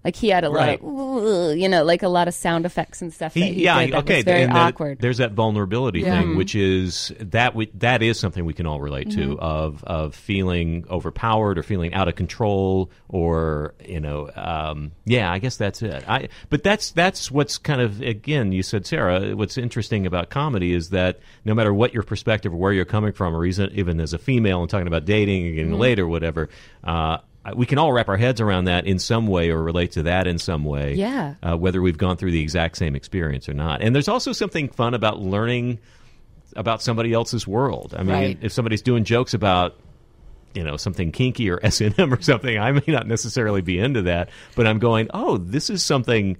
[0.03, 0.81] like he had a Right.
[0.83, 3.79] lot of you know like a lot of sound effects and stuff that he yeah,
[3.85, 4.15] did that okay.
[4.17, 6.21] was very and that- awkward there's that vulnerability Yeah.
[6.21, 10.15] thing, which is that we, that is something we can all relate to of of
[10.15, 15.31] feeling overpowered or feeling out of control or you know, um, yeah.
[15.31, 16.03] I guess that's it.
[16.07, 18.51] I but that's that's what's kind of again.
[18.51, 19.35] You said Sarah.
[19.35, 23.11] What's interesting about comedy is that no matter what your perspective or where you're coming
[23.11, 26.07] from, or even even as a female and talking about dating and getting laid or
[26.07, 26.49] whatever.
[26.83, 27.17] Uh,
[27.55, 30.27] we can all wrap our heads around that in some way or relate to that
[30.27, 31.35] in some way Yeah.
[31.41, 33.81] uh, whether we've gone through the exact same experience or not.
[33.81, 35.79] And there's also something fun about learning
[36.55, 37.95] about somebody else's world.
[37.97, 38.37] I mean, Right.
[38.41, 39.75] if somebody's doing jokes about
[40.53, 43.79] you know something kinky or S and M or something, I may not necessarily be
[43.79, 46.37] into that, but I'm going, oh, this is something.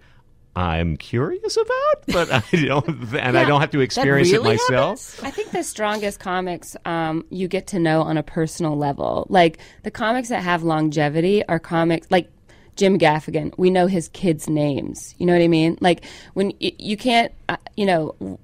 [0.56, 5.24] I'm curious about, but I don't, and I don't have to experience it really myself.
[5.24, 9.28] I think the strongest comics um, you get to know on a personal level.
[9.30, 12.30] Like the comics that have longevity are comics like
[12.76, 13.54] Jim Gaffigan.
[13.58, 15.16] We know his kids' names.
[15.18, 15.78] You know what I mean?
[15.80, 18.38] Like when y- you can't, uh, you know.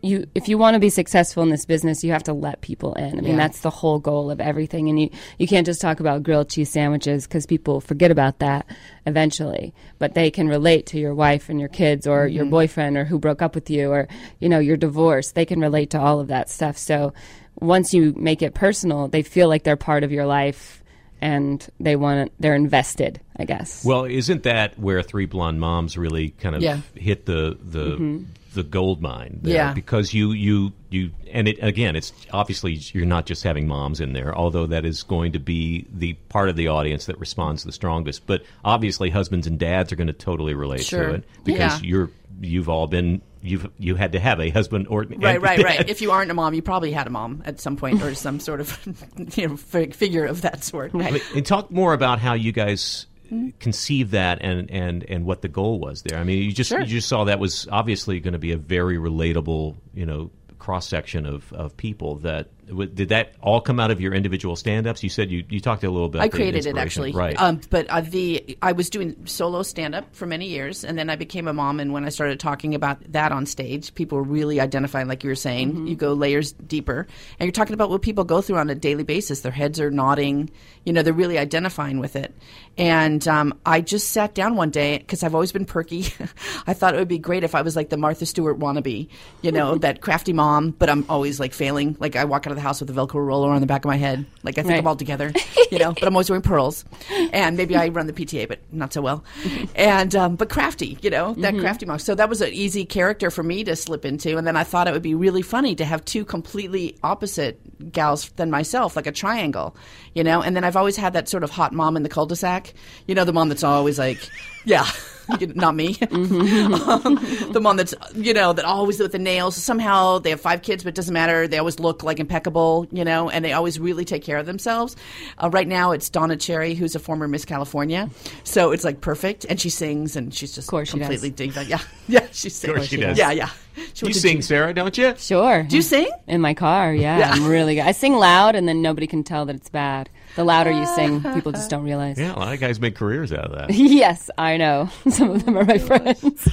[0.00, 2.94] You, if you want to be successful in this business, you have to let people
[2.94, 3.18] in.
[3.18, 3.36] I mean, Yeah.
[3.36, 4.88] that's the whole goal of everything.
[4.88, 8.66] And you, you can't just talk about grilled cheese sandwiches because people forget about that
[9.06, 9.74] eventually.
[9.98, 12.50] But they can relate to your wife and your kids or your mm-hmm.
[12.50, 14.06] boyfriend or who broke up with you or,
[14.38, 15.32] you know, your divorce.
[15.32, 16.76] They can relate to all of that stuff.
[16.78, 17.12] So
[17.60, 20.82] once you make it personal, they feel like they're part of your life
[21.20, 23.84] and they want they're invested, I guess.
[23.84, 26.80] Well, isn't that where Three Blonde Moms really kind of Yeah.
[26.94, 28.24] hit the the mm-hmm.
[28.54, 29.40] The gold mine?
[29.42, 29.54] There?
[29.54, 29.72] Yeah.
[29.74, 34.12] because you you you and it again, it's obviously you're not just having moms in
[34.12, 37.72] there, although that is going to be the part of the audience that responds the
[37.72, 38.26] strongest.
[38.26, 41.08] But obviously, husbands and dads are going to totally relate Sure.
[41.08, 41.88] to it because Yeah.
[41.88, 45.64] you're you've all been you've you had to have a husband or Right, right, dad.
[45.64, 45.88] right.
[45.90, 48.40] If you aren't a mom, you probably had a mom at some point or some
[48.40, 48.78] sort of
[49.36, 50.92] you know figure of that sort.
[50.92, 53.50] But- And talk more about how you guys Mm-hmm.
[53.60, 56.18] conceived that and, and, and what the goal was there.
[56.18, 56.80] I mean, you just Sure.
[56.80, 60.88] you just saw that was obviously going to be a very relatable, you know, cross
[60.88, 62.48] section of, of people that
[62.94, 65.02] did that all come out of your individual stand-ups?
[65.02, 66.20] You said you, you talked a little bit.
[66.20, 67.40] I about the created it actually, right?
[67.40, 71.10] Um, but uh, the I was doing solo stand up for many years, and then
[71.10, 71.80] I became a mom.
[71.80, 75.30] And when I started talking about that on stage, people were really identifying, like you
[75.30, 75.86] were saying, Mm-hmm.
[75.88, 77.06] you go layers deeper,
[77.38, 79.40] and you're talking about what people go through on a daily basis.
[79.40, 80.50] Their heads are nodding,
[80.84, 82.34] you know, they're really identifying with it.
[82.76, 86.06] And um, I just sat down one day because I've always been perky.
[86.66, 89.08] I thought it would be great if I was like the Martha Stewart wannabe,
[89.42, 90.70] you know, that crafty mom.
[90.70, 91.96] But I'm always like failing.
[91.98, 93.88] Like I walk out of the house with a Velcro roller on the back of
[93.88, 94.26] my head.
[94.42, 94.78] Like I think Right.
[94.78, 95.32] I'm all together,
[95.70, 95.92] you know.
[95.92, 96.84] but I'm always wearing pearls,
[97.32, 99.24] and maybe I run the PTA, but not so well.
[99.74, 101.98] And um, but crafty, you know, that crafty mom.
[102.00, 104.36] So that was an easy character for me to slip into.
[104.36, 107.60] And then I thought it would be really funny to have two completely opposite
[107.92, 109.76] gals than myself, like a triangle,
[110.14, 110.42] you know.
[110.42, 112.74] And then I've always had that sort of hot mom in the cul-de-sac,
[113.06, 114.18] you know, the mom that's always like,
[114.64, 114.86] yeah.
[115.54, 115.96] Not me.
[116.10, 117.14] um,
[117.52, 119.56] the mom that's, you know, that always with the nails.
[119.56, 121.46] Somehow they have five kids, but it doesn't matter.
[121.48, 124.96] They always look like impeccable, you know, and they always really take care of themselves.
[125.42, 128.08] Uh, right now it's Donna Cherry, who's a former Miss California.
[128.44, 129.44] So it's like perfect.
[129.48, 131.08] And she sings and she's just course she does.
[131.08, 131.64] completely diva.
[131.64, 131.78] Yeah.
[132.10, 132.26] Yeah.
[132.32, 132.64] She sings.
[132.70, 133.18] Of course she does.
[133.18, 133.32] Yeah.
[133.32, 133.50] Yeah.
[133.92, 135.14] She you sing, G- Sarah, don't you?
[135.18, 135.62] Sure.
[135.64, 136.10] Do you sing?
[136.26, 137.82] In my car, yeah, I'm really good.
[137.82, 140.08] I sing loud, and then nobody can tell that it's bad.
[140.38, 142.18] The louder you sing, people just don't realize.
[142.18, 143.70] Yeah, a lot of guys make careers out of that.
[143.74, 144.88] yes, I know.
[145.10, 146.48] Some of them are my friends.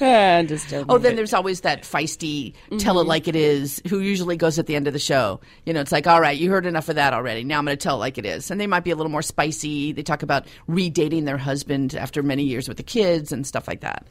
[0.00, 0.86] Uh, just joking.
[0.88, 2.98] Oh, then there's always that feisty, tell Mm-hmm.
[3.00, 5.40] it like it is, who usually goes at the end of the show.
[5.66, 7.42] You know, it's like, all right, you heard enough of that already.
[7.42, 8.48] Now I'm going to tell it like it is.
[8.50, 9.90] And they might be a little more spicy.
[9.92, 13.80] They talk about redating their husband after many years with the kids and stuff like
[13.80, 14.06] that.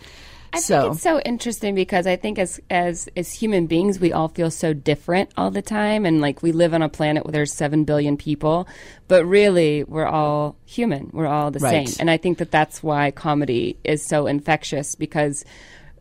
[0.54, 4.14] I so, think it's so interesting because I think as as as human beings we
[4.14, 6.06] all feel so different all the time.
[6.06, 8.68] And like we live on a planet where there's 7 billion people
[9.08, 11.10] but really we're all human.
[11.14, 11.88] We're all the Right.
[11.88, 11.98] same.
[12.00, 15.46] And I think that that's why comedy is so infectious because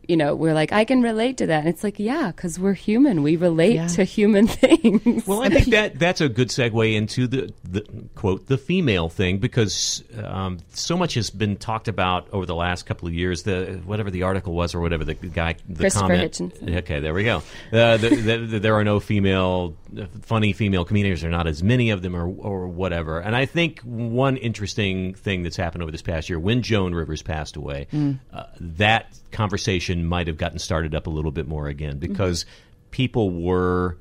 [0.09, 2.75] you know we're like I can relate to that and it's like yeah cuz we're
[2.75, 3.87] human we relate Yeah.
[3.89, 8.47] to human things Well, I think that that's a good segue into the, the quote
[8.47, 13.09] the female thing because um, so much has been talked about over the last couple
[13.09, 13.43] of years.
[13.43, 16.33] The whatever the article was or whatever the guy the Christopher comment.
[16.35, 16.77] Hitchinson.
[16.79, 17.43] Okay, there we go.
[17.73, 19.75] Uh, the, the, the, there are no female
[20.23, 21.21] funny female comedians.
[21.23, 23.19] There are not as many of them or or whatever.
[23.21, 27.23] And I think one interesting thing that's happened over this past year when Joan Rivers
[27.23, 27.87] passed away,
[28.33, 32.47] uh, that conversation might have gotten started up a little bit more again because
[32.91, 33.99] people were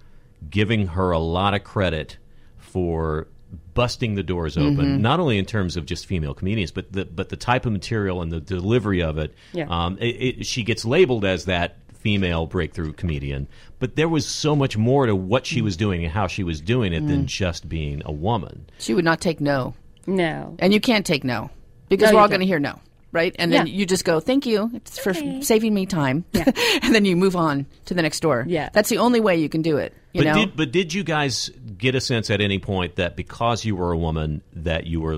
[0.50, 2.18] giving her a lot of credit
[2.58, 3.28] for
[3.74, 7.30] busting the doors open, not only in terms of just female comedians, but the but
[7.30, 9.34] the type of material and the delivery of it.
[9.54, 9.68] Yeah.
[9.70, 13.48] Um, it, it, she gets labeled as that female breakthrough comedian,
[13.80, 16.62] but there was so much more to what she was doing and how she was
[16.62, 18.70] doing it than just being a woman.
[18.78, 19.74] she would not take no.
[20.06, 21.50] no And you can't take no
[21.90, 22.80] because No, we're all going to hear no.
[23.16, 23.74] Right, and then Yeah.
[23.74, 25.42] you just go, "Thank you it's for Okay.
[25.42, 28.46] saving me time," and then you move on to the next door.
[28.48, 28.70] Yeah.
[28.74, 29.94] that's the only way you can do it.
[30.14, 33.16] You but know, did but did you guys get a sense at any point that
[33.16, 35.18] because you were a woman that you were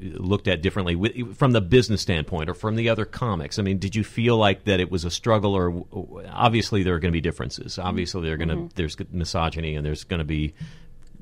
[0.00, 3.58] looked at differently wi- from the business standpoint or from the other comics?
[3.58, 5.84] I mean, did you feel like that it was a struggle, or
[6.30, 7.78] obviously there are going to be differences.
[7.78, 8.66] Obviously, there are going to Mm-hmm.
[8.74, 10.54] there's misogyny and there's going to be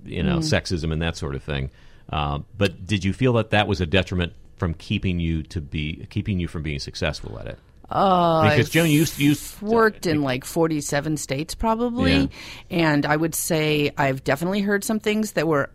[0.04, 0.42] you know Mm.
[0.52, 1.70] sexism and that sort of thing.
[2.11, 4.32] Uh, but did you feel that that was a detriment
[4.62, 7.59] from keeping you to be keeping you from being successful at it?
[7.90, 12.12] Oh, because Joan, you you worked in like 47 states probably.
[12.16, 12.27] Yeah.
[12.70, 15.68] and i would say i've definitely heard some things that were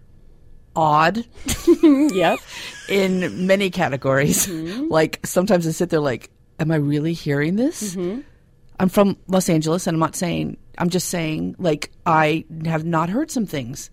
[0.74, 1.18] odd
[1.84, 2.40] yep.
[2.88, 4.48] in many categories.
[4.48, 4.88] Mm-hmm.
[4.88, 7.94] Like sometimes i sit there like am i really hearing this?
[7.94, 8.22] Mm-hmm.
[8.80, 13.10] I'm from los angeles and i'm not saying i'm just saying like i have not
[13.10, 13.90] heard some things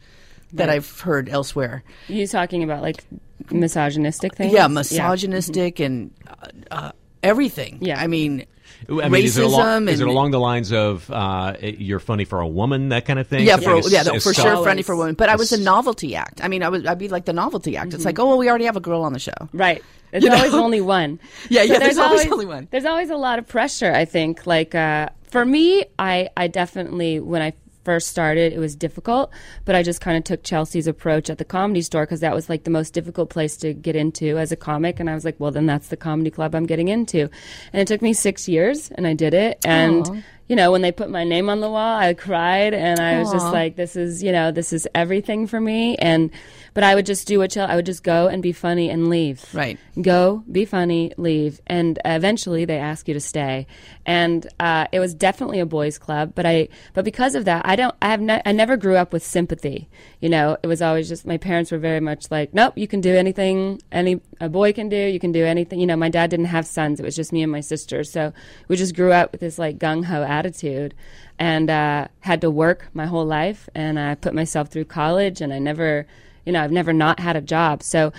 [0.52, 1.82] that i've heard elsewhere.
[2.06, 3.02] You talking about like
[3.50, 8.00] misogynistic things yeah misogynistic and uh, uh, everything Yeah.
[8.00, 8.46] i mean
[8.86, 12.26] I mean, is it, along, racism is it along the lines of uh, you're funny
[12.26, 13.46] for a woman, that kind of thing?
[13.46, 15.14] Yeah, Something for as- yeah, no, for soft- sure, funny for women.
[15.14, 16.44] But I was a novelty act.
[16.44, 17.94] I mean, I was I'd be like the novelty act.
[17.94, 19.32] It's like, oh, well, we already have a girl on the show.
[19.54, 19.82] Right.
[20.10, 20.36] There's You know?
[20.36, 21.18] always only one.
[21.48, 22.68] Yeah, yeah, there's always only one.
[22.70, 24.46] There's always a lot of pressure, I think.
[24.46, 27.54] Like uh, for me, I, I definitely when I
[27.84, 29.30] first started, it was difficult,
[29.64, 32.48] but I just kind of took Chelsea's approach at the comedy store because that was
[32.48, 35.38] like the most difficult place to get into as a comic, and I was like,
[35.38, 37.30] well, then that's the comedy club I'm getting into,
[37.72, 40.24] and it took me six years, and I did it, and.
[40.46, 43.32] You know, when they put my name on the wall, I cried and I was
[43.32, 45.96] just like, this is, you know, this is everything for me.
[45.96, 46.30] And,
[46.74, 49.08] but I would just do what Chel- I would just go and be funny and
[49.08, 49.78] leave Right.
[50.00, 53.66] go, be funny, leave, and eventually they ask you to stay.
[54.04, 57.76] And uh, it was definitely a boys' club, but I, but because of that, I
[57.76, 59.88] don't, I have, I never grew up with sympathy.
[60.20, 63.00] You know, it was always just my parents were very much like, nope, you can
[63.00, 64.96] do anything any a boy can do.
[64.96, 65.80] You can do anything.
[65.80, 68.04] You know, my dad didn't have sons; it was just me and my sister.
[68.04, 68.32] So
[68.68, 70.92] we just grew up with this like gung ho attitude,
[71.38, 73.68] and uh, had to work my whole life.
[73.74, 76.06] And I put myself through college, and I never,
[76.44, 77.82] you know, I've never not had a job.
[77.82, 78.12] So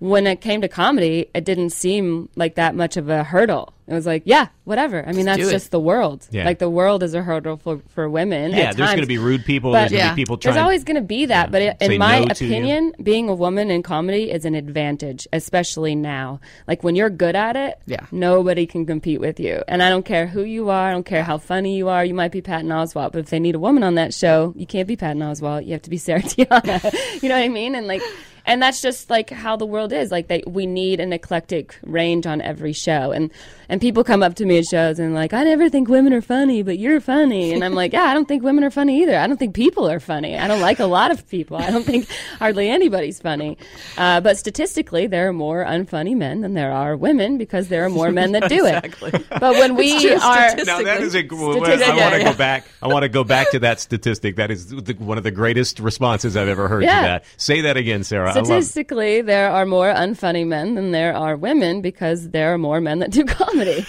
[0.00, 3.72] when it came to comedy, it didn't seem like that much of a hurdle.
[3.86, 5.04] It was like, yeah, whatever.
[5.04, 6.26] I mean, that's just the world.
[6.30, 6.44] Yeah.
[6.44, 8.52] Like the world is a hurdle for, for women.
[8.52, 9.72] Yeah, there's going to be rude people.
[9.72, 10.54] But- there's going to be people trying.
[10.54, 13.68] There's always going to be that, but it, in my no opinion, being a woman
[13.70, 16.40] in comedy is an advantage, especially now.
[16.68, 18.06] Like when you're good at it, Yeah.
[18.12, 19.62] nobody can compete with you.
[19.66, 22.04] And I don't care who you are, I don't care how funny you are.
[22.04, 24.66] You might be Patton Oswalt, but if they need a woman on that show, you
[24.66, 25.66] can't be Patton Oswalt.
[25.66, 27.22] You have to be Sarah Tiana.
[27.22, 27.74] you know what I mean?
[27.74, 28.02] And like,
[28.50, 30.10] and that's just like how the world is.
[30.10, 33.12] Like they, we need an eclectic range on every show.
[33.12, 33.30] And
[33.68, 36.20] and people come up to me at shows and like, I never think women are
[36.20, 37.52] funny, but you're funny.
[37.52, 39.16] And I'm like, yeah, I don't think women are funny either.
[39.16, 40.36] I don't think people are funny.
[40.36, 41.56] I don't like a lot of people.
[41.56, 42.08] I don't think
[42.40, 43.56] hardly anybody's funny.
[43.96, 47.88] Uh, but statistically, there are more unfunny men than there are women because there are
[47.90, 49.10] more men that do Exactly.
[49.14, 49.26] it.
[49.30, 51.22] But when we are Now that is a.
[51.30, 52.66] well, I Statistic- want to Yeah, go back.
[52.82, 54.34] I want to go back to that statistic.
[54.36, 57.00] That is the, one of the greatest responses I've ever heard Yeah.
[57.00, 57.24] to that.
[57.36, 58.32] Say that again, Sarah.
[58.40, 58.64] I love.
[58.64, 63.00] Statistically, there are more unfunny men than there are women because there are more men
[63.00, 63.86] that do comedy.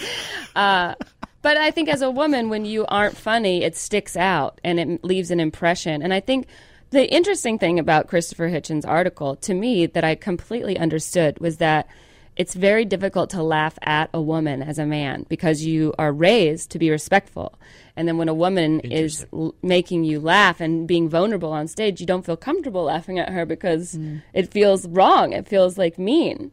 [0.55, 0.95] Uh,
[1.41, 5.03] but I think as a woman, when you aren't funny, it sticks out and it
[5.03, 6.01] leaves an impression.
[6.01, 6.47] And I think
[6.91, 11.87] the interesting thing about Christopher Hitchens' article, to me, that I completely understood was that
[12.35, 16.71] it's very difficult to laugh at a woman as a man because you are raised
[16.71, 17.53] to be respectful.
[17.95, 21.99] And then when a woman is l- making you laugh and being vulnerable on stage,
[21.99, 23.97] you don't feel comfortable laughing at her because
[24.33, 25.33] it feels wrong.
[25.33, 26.51] It feels like mean.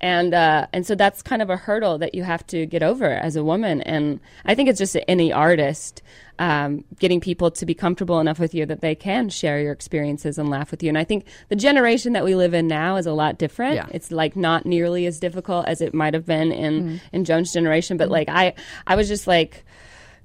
[0.00, 3.10] And uh, and so that's kind of a hurdle that you have to get over
[3.10, 3.82] as a woman.
[3.82, 6.02] And I think it's just any artist
[6.38, 10.38] um, getting people to be comfortable enough with you that they can share your experiences
[10.38, 10.88] and laugh with you.
[10.88, 13.74] And I think the generation that we live in now is a lot different.
[13.74, 13.86] Yeah.
[13.90, 17.96] It's like not nearly as difficult as it might have been in in Joan's generation.
[17.96, 18.54] But like I
[18.86, 19.64] I was just like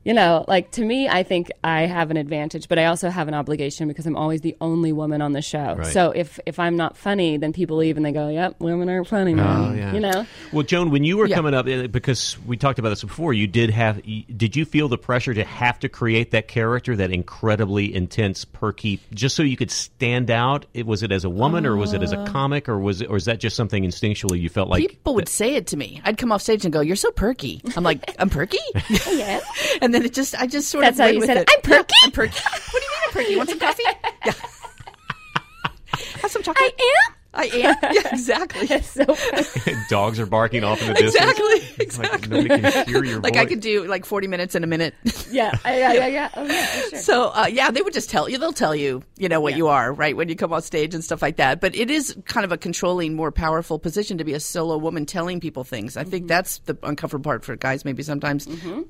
[0.05, 3.27] you know, like to me, I think I have an advantage, but I also have
[3.27, 5.75] an obligation because I'm always the only woman on the show.
[5.75, 5.87] Right.
[5.87, 9.07] So if if I'm not funny, then people leave and they go, "Yep, women aren't
[9.07, 9.93] funny, man." Oh, yeah.
[9.93, 11.35] You know, Well, Joan, when you were Yeah.
[11.35, 14.01] coming up, uh, because we talked about this before, you did have.
[14.35, 18.99] Did you feel the pressure to have to create that character, that incredibly intense, perky,
[19.13, 20.65] just so you could stand out?
[20.73, 22.19] It, was it as a woman, or was it as Uh.
[22.19, 24.87] a comic, or was it, or is that just something instinctually you felt like?
[24.89, 26.01] People would say it to me.
[26.03, 28.57] I'd come off stage and go, "You're so perky." I'm like, "I'm perky,"
[29.11, 29.39] yeah.
[29.81, 31.49] and then it just, I just sort That's of how went you with said it.
[31.49, 31.49] it.
[31.55, 31.93] I'm perky?
[32.01, 32.39] Yeah, I'm perky.
[32.71, 33.31] What do you mean I'm perky?
[33.31, 33.83] You want some coffee?
[34.25, 34.33] Yeah.
[36.21, 36.73] Have some chocolate.
[36.79, 37.15] I am.
[37.33, 37.75] I am.
[37.93, 38.67] Yeah, exactly.
[38.81, 39.05] So
[39.89, 41.15] dogs are barking off in the distance.
[41.15, 41.59] Exactly.
[41.59, 42.29] Like Exactly.
[42.43, 43.41] nobody can hear your like voice.
[43.41, 44.93] I could do like 40 minutes in a minute.
[45.31, 46.29] yeah, yeah, yeah, yeah.
[46.35, 46.99] Oh, yeah, for sure.
[46.99, 48.37] So uh, yeah, they would just tell you.
[48.37, 51.03] They'll tell you, you know, what you are, right, when you come on stage and
[51.03, 51.59] stuff like that.
[51.61, 55.05] But it is kind of a controlling, more powerful position to be a solo woman
[55.05, 55.97] telling people things.
[55.97, 58.47] I think that's the uncomfortable part for guys, maybe sometimes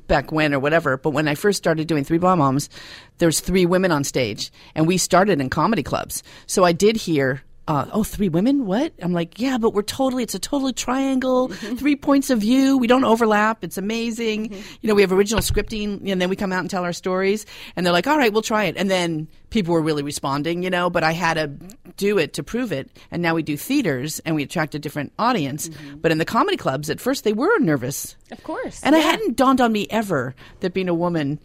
[0.08, 0.98] back when or whatever.
[0.98, 2.70] But when I first started doing Three Blonde Moms,
[3.18, 6.24] there's three women on stage, and we started in comedy clubs.
[6.46, 7.42] So I did hear.
[7.66, 8.66] Uh, oh, three women?
[8.66, 8.92] What?
[9.02, 11.76] I'm like, yeah, but we're totally, it's a totally triangle, mm-hmm.
[11.76, 12.78] three points of view.
[12.78, 13.64] We don't overlap.
[13.64, 14.50] It's amazing.
[14.50, 14.74] Mm-hmm.
[14.82, 17.46] You know, we have original scripting and then we come out and tell our stories
[17.78, 18.76] and they're like, all right, we'll try it.
[18.76, 21.48] And then people were really responding, you know, but I had to
[21.96, 22.90] do it to prove it.
[23.12, 25.70] And now we do theaters and we attract a different audience.
[25.70, 25.98] Mm-hmm.
[26.00, 28.18] But in the comedy clubs, at first they were nervous.
[28.30, 28.82] Of course.
[28.84, 31.40] And it hadn't dawned on me ever that being a woman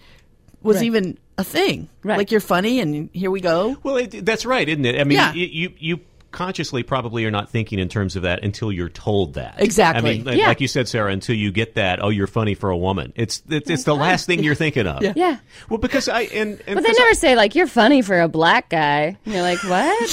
[0.62, 0.86] was Right.
[0.86, 1.88] even a thing.
[2.02, 2.18] Right.
[2.18, 3.76] Like you're funny and here we go.
[3.84, 5.00] Well, it, that's right, isn't it?
[5.00, 5.32] I mean, Yeah.
[5.32, 6.00] you, you you
[6.30, 9.56] consciously probably are not thinking in terms of that until you're told that.
[9.58, 10.10] Exactly.
[10.10, 10.48] I mean, like, Yeah.
[10.48, 13.12] like you said, Sarah, until you get that, oh, you're funny for a woman.
[13.16, 15.02] It's it's, it's the last thing you're thinking of.
[15.08, 15.12] Yeah.
[15.16, 15.36] yeah.
[15.68, 18.68] Well, because I and, and But they never say like you're funny for a black
[18.68, 19.16] guy.
[19.24, 20.10] And you're like, what?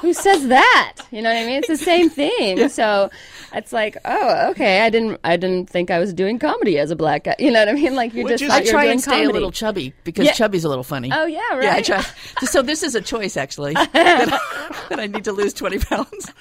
[0.00, 0.96] Who says that?
[1.10, 1.58] You know what I mean?
[1.58, 2.68] It's the same thing.
[2.78, 3.10] So
[3.54, 4.80] it's like, oh, okay.
[4.82, 7.36] I didn't, I didn't think I was doing comedy as a black guy.
[7.38, 7.94] You know what I mean?
[7.94, 9.28] Like you Well, just, just- I you try and stay comedy.
[9.30, 10.32] a little chubby because Yeah.
[10.32, 11.10] chubby's a little funny.
[11.12, 11.62] Oh yeah, right.
[11.64, 12.04] Yeah, I try.
[12.48, 16.32] So this is a choice, actually, that, I, that I need to lose twenty pounds.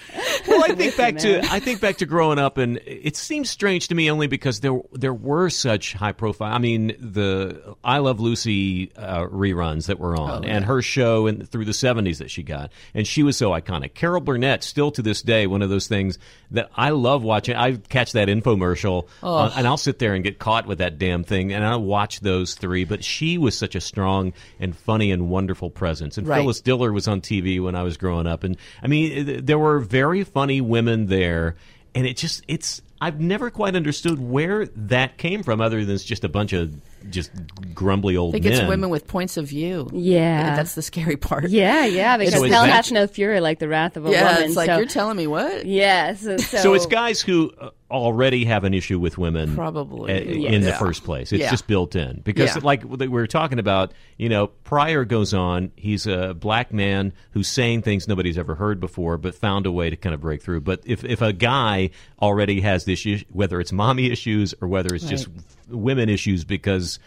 [0.48, 1.40] well, I think back to.
[1.52, 4.80] I think back to growing up, and it seems strange to me only because there
[4.94, 6.54] there were such high profile.
[6.54, 11.46] I mean, the I Love Lucy uh, reruns that were on, and her show in,
[11.46, 13.94] through the seventies that she got, and she was so iconic.
[13.94, 16.20] Carol Burnett, still to this day, one of those things
[16.52, 17.56] that I love watching.
[17.56, 21.24] I catch that infomercial, uh, and I'll sit there and get caught with that damn
[21.24, 22.84] thing, and I'll watch those three.
[22.84, 26.42] But she was such a strong and funny and wonderful presence, and Right.
[26.42, 29.80] Phyllis Diller was on TV when I was growing up, and I mean, there were
[29.80, 31.56] very funny women there,
[31.96, 36.04] and it just it's I've never quite understood where that came from, other than it's
[36.04, 36.74] just a bunch of
[37.10, 37.32] just
[37.74, 38.54] grumbly old I think men.
[38.62, 39.90] it's women with points of view.
[39.94, 40.50] Yeah.
[40.50, 41.50] And that's the scary part.
[41.50, 44.12] Yeah, yeah, because So it's hell that- hath no fury like the wrath of a
[44.12, 44.44] Yeah, woman.
[44.50, 45.66] it's like so, you're telling me what?
[45.66, 46.22] yes.
[46.22, 50.12] So, so, So it's guys who uh, already have an issue with women, Probably.
[50.14, 50.50] uh, Yeah.
[50.52, 50.78] in the Yeah.
[50.78, 51.32] first place.
[51.32, 51.50] It's Yeah.
[51.52, 52.62] just built in because, Yeah.
[52.64, 55.72] like we were talking about, you know, Pryor goes on.
[55.78, 59.90] He's a black man who's saying things nobody's ever heard before, but found a way
[59.90, 60.62] to kind of break through.
[60.62, 61.92] But if if a guy
[62.22, 65.28] already has this issue, whether it's mommy issues or whether it's just
[65.70, 67.00] women issues because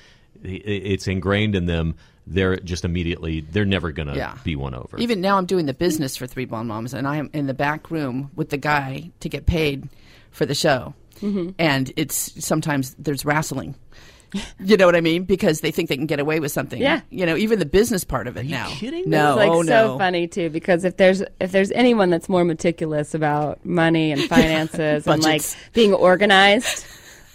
[0.42, 1.94] it's ingrained in them.
[2.26, 4.36] They're just immediately, they're never going to Yeah.
[4.44, 4.98] be won over.
[4.98, 7.54] Even now, I'm doing the business for Three Blonde Moms, and I am in the
[7.54, 9.88] back room with the guy to get paid
[10.30, 10.94] for the show.
[11.20, 11.50] Mm-hmm.
[11.58, 13.74] And it's sometimes there's wrestling.
[14.60, 15.24] You know what I mean?
[15.24, 16.80] Because they think they can get away with something.
[16.80, 17.00] Yeah.
[17.10, 18.68] You know, even the business part of it now.
[18.70, 19.10] kidding?
[19.10, 19.98] No, It's like oh so no.
[19.98, 25.04] funny too because if there's if there's anyone that's more meticulous about money and finances
[25.08, 25.42] and like
[25.72, 26.86] being organized,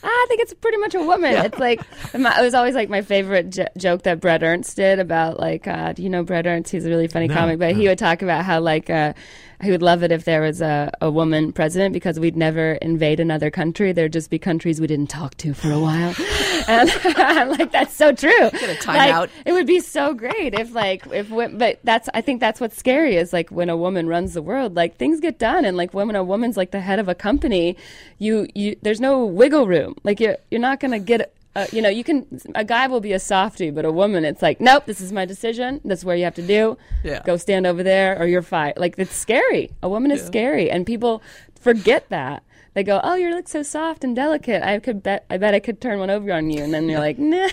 [0.07, 1.33] I think it's pretty much a woman.
[1.45, 1.81] It's like
[2.13, 5.67] my, it was always like my favorite j- joke that Brett Ernst did about like
[5.67, 6.71] uh, do you know Brett Ernst?
[6.71, 9.13] He's a really funny comic, but he would talk about how like uh,
[9.61, 13.19] he would love it if there was a, a woman president because we'd never invade
[13.19, 13.91] another country.
[13.91, 16.13] There'd just be countries we didn't talk to for a while,
[16.67, 18.49] and I'm like that's so true.
[18.51, 22.21] Get a time like, it would be so great if like if but that's I
[22.21, 25.39] think that's what's scary is like when a woman runs the world like things get
[25.39, 27.77] done and like when a woman's like the head of a company
[28.17, 31.89] you you there's no wiggle room like you're you're not gonna get uh, you know
[31.89, 32.25] you can
[32.55, 35.25] a guy will be a softie but a woman it's like nope this is my
[35.25, 37.21] decision that's where you have to do Yeah.
[37.25, 40.85] go stand over there or you're fired like it's scary a woman is scary and
[40.85, 41.21] people
[41.59, 42.43] forget that
[42.73, 44.61] they go, "Oh, you're like so soft and delicate.
[44.61, 45.23] I could bet.
[45.29, 47.47] I bet I could turn one over on you." And then you're like, "No."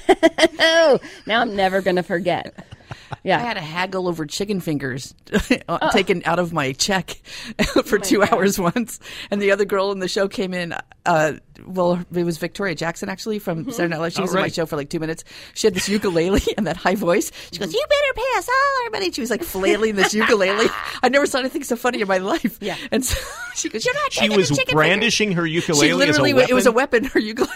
[1.29, 2.53] Now I'm never gonna forget.
[3.25, 3.37] Yeah.
[3.39, 5.15] I had a haggle over chicken fingers
[5.69, 7.11] uh, taken out of my check
[7.85, 8.99] for two hours once,
[9.31, 10.75] and the other girl in the show came in.
[11.07, 11.35] Uh,
[11.65, 14.13] well, it was Victoria Jackson actually from Saturday Night Live.
[14.15, 15.23] She was in my show for like two minutes.
[15.55, 17.31] She had this ukulele and that high voice.
[17.53, 20.67] She goes, "You better pay us all our money." She was like flailing this ukulele.
[21.05, 22.59] I never saw anything so funny in my life.
[22.61, 22.77] Yeah.
[22.91, 23.17] and so
[23.55, 26.35] she goes, "You're not." she was the chicken brandishing her ukulele She as a literally,
[26.35, 26.51] weapon.
[26.51, 27.05] it was a weapon.
[27.05, 27.53] Her ukulele.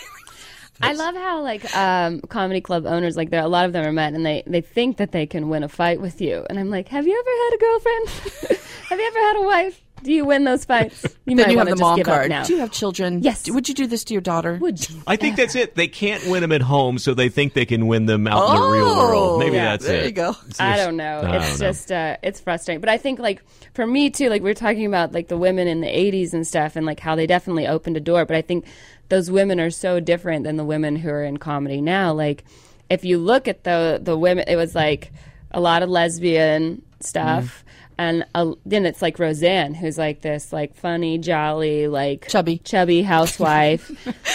[0.82, 3.92] I love how like um, comedy club owners like there a lot of them are
[3.92, 6.44] men and they they think that they can win a fight with you.
[6.48, 8.62] And I'm like have you ever had a girlfriend?
[8.86, 11.66] Have you ever had a wife do you win those fights you Then you have
[11.66, 12.30] the just mom give up card.
[12.30, 13.22] now Do you have children?
[13.22, 13.50] Yes.
[13.50, 14.56] Would you do this to your daughter?
[14.60, 15.74] would you I think that's it.
[15.74, 18.60] They can't win them at home, so they think they can win them out in
[18.62, 19.40] the real Oh, world.
[19.40, 19.72] Maybe yeah.
[19.72, 20.06] that's There it.
[20.06, 20.34] you go.
[20.48, 21.20] It's I just- don't know.
[21.20, 21.66] I it's don't know.
[21.68, 22.80] just uh, it's frustrating.
[22.80, 23.42] But I think like
[23.74, 26.46] for me too, like we were talking about like the women in the '80s and
[26.46, 28.24] stuff, and like how they definitely opened a door.
[28.24, 28.64] But I think
[29.08, 32.12] those women are so different than the women who are in comedy now.
[32.12, 32.44] Like
[32.88, 35.12] if you look at the the women, it was like
[35.50, 37.64] a lot of lesbian stuff.
[37.98, 42.58] And uh, then it's like Roseanne, who's like this, like funny, jolly, like Chubby.
[42.58, 43.90] chubby housewife.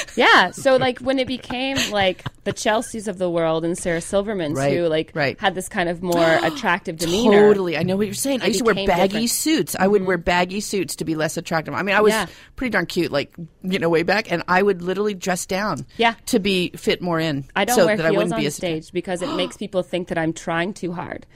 [0.18, 0.50] yeah.
[0.50, 4.76] So like when it became like the Chelseas of the world and Sarah Silverman's, Right,
[4.76, 5.40] who like right.
[5.40, 7.50] had this kind of more attractive demeanor.
[7.50, 7.78] Totally.
[7.78, 8.42] I know what you're saying.
[8.42, 9.30] I used to wear baggy different.
[9.30, 9.76] suits.
[9.80, 11.76] I would wear baggy suits to be less attractive.
[11.76, 12.26] I mean, I was Yeah.
[12.56, 13.32] pretty darn cute, like,
[13.62, 16.16] you know, way back, and I would literally dress down Yeah.
[16.28, 17.46] to be fit more in.
[17.56, 20.08] I don't so wear that I heels wouldn't on stage because it makes people think
[20.08, 21.28] that I'm trying too hard.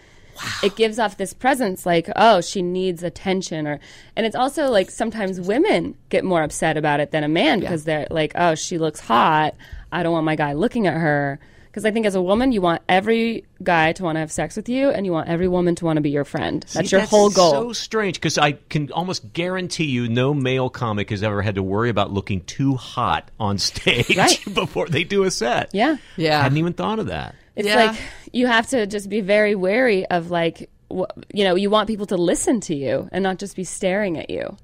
[0.64, 3.80] It gives off this presence like, oh, she needs attention or
[4.16, 7.84] and it's also like sometimes women get more upset about it than a man because
[7.84, 9.56] they're like, oh, she looks hot.
[9.92, 11.40] I don't want my guy looking at her.
[11.68, 14.56] Because I think as a woman, you want every guy to want to have sex
[14.56, 16.66] with you, and you want every woman to want to be your friend.
[16.74, 17.52] That's See, your whole goal.
[17.52, 21.64] So strange because I can almost guarantee you, no male comic has ever had to
[21.64, 24.40] worry about looking too hot on stage Right.
[24.54, 25.72] before they do a set.
[25.74, 25.98] yeah.
[26.16, 26.40] Yeah.
[26.40, 27.36] I hadn't even thought of that.
[27.56, 27.76] It's Yeah.
[27.88, 27.98] like
[28.34, 31.04] you have to just be very wary of like wh-
[31.34, 34.30] you know you want people to listen to you and not just be staring at
[34.30, 34.58] you.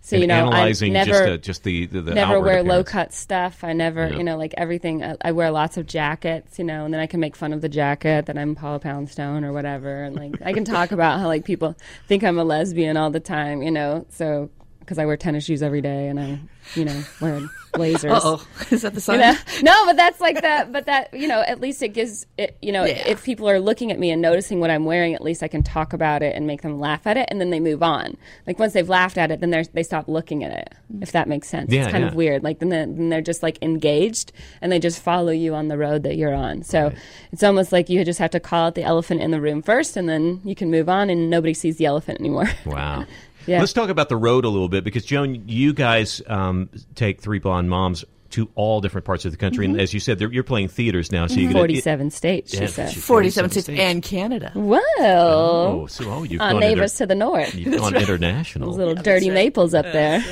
[0.00, 2.62] So And you know, analyzing I never just, uh, just the the, the never wear
[2.62, 3.62] low cut stuff.
[3.64, 4.16] I never Yeah.
[4.16, 5.04] you know like everything.
[5.04, 7.60] I, I wear lots of jackets, you know, and then I can make fun of
[7.60, 11.26] the jacket that I'm Paula Poundstone or whatever, and like I can talk about how
[11.26, 11.76] like people
[12.06, 14.06] think I'm a lesbian all the time, you know.
[14.08, 14.50] So
[14.88, 16.40] because I wear tennis shoes every day and I
[16.74, 17.40] you know wear
[17.74, 18.12] blazers.
[18.14, 19.20] Oh, is that the You sign?
[19.20, 19.34] know?
[19.62, 20.72] No, but that's like that.
[20.72, 22.56] But that you know, at least it gives it.
[22.62, 23.06] You know, Yeah.
[23.06, 25.62] if people are looking at me and noticing what I'm wearing, at least I can
[25.62, 28.16] talk about it and make them laugh at it, and then they move on.
[28.46, 30.72] Like once they've laughed at it, then they they stop looking at it.
[30.92, 31.02] Mm.
[31.02, 32.08] If that makes sense, Yeah, it's kind yeah.
[32.08, 32.42] of weird.
[32.42, 34.32] Like then, they- then they're just like engaged
[34.62, 36.62] and they just follow you on the road that you're on.
[36.62, 36.92] So
[37.32, 39.96] it's almost like you just have to call out the elephant in the room first,
[39.96, 42.48] and then you can move on, and nobody sees the elephant anymore.
[42.64, 43.04] Wow.
[43.48, 43.60] Yeah.
[43.60, 47.38] Let's talk about the road a little bit because Joan, you guys um, take three
[47.38, 49.76] blonde moms to all different parts of the country, Mm-hmm.
[49.76, 52.66] and as you said, you're playing theaters now, so you get Forty-seven states, she Yeah,
[52.66, 52.94] said.
[52.94, 53.80] 47 states states.
[53.80, 54.52] and Canada.
[54.54, 57.54] Well, Oh, so oh, you've our gone neighbors inter- to the north.
[57.54, 58.68] you've gone international.
[58.68, 60.22] Those little dirty maples up there.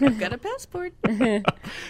[0.00, 0.92] I've got a passport.
[1.04, 1.44] Canada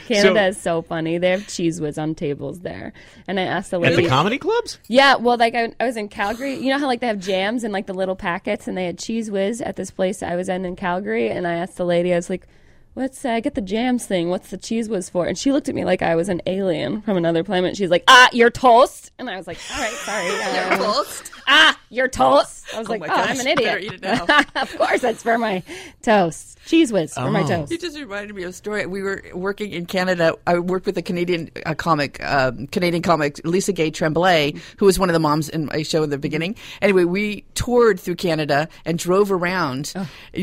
[0.08, 1.18] So- is so funny.
[1.18, 2.92] They have cheese whiz on tables there,
[3.26, 3.94] and I asked the lady.
[3.94, 4.78] At the comedy clubs?
[4.88, 6.54] yeah, well, like I, I was in Calgary.
[6.54, 8.98] You know how like they have jams in like the little packets, and they had
[8.98, 12.12] cheese whiz at this place I was in in Calgary, and I asked the lady,
[12.12, 12.46] I was like.
[12.94, 14.28] What's uh, I get the jams thing?
[14.28, 15.26] What's the cheese whiz for?
[15.26, 17.74] And she looked at me like I was an alien from another planet.
[17.76, 20.28] She's like, "Ah, you're toast." And I was like, "All right, sorry."
[20.72, 21.32] um, Toast.
[21.48, 22.66] ah, you're toast.
[22.74, 24.44] I was like, my "Oh, I'm gosh, an you better idiot." eat it now.
[24.62, 25.62] of course, that's for my
[26.02, 26.58] toast.
[26.66, 27.46] Cheese whiz for my Oh.
[27.48, 27.72] toast.
[27.72, 28.86] You just reminded me of a story.
[28.86, 30.34] We were working in Canada.
[30.46, 34.96] I worked with a Canadian uh, comic, um, Canadian comic, Lisa Gay Tremblay, who was
[34.98, 36.54] one of the moms in my show in the beginning.
[36.80, 39.92] Anyway, we toured through Canada and drove around,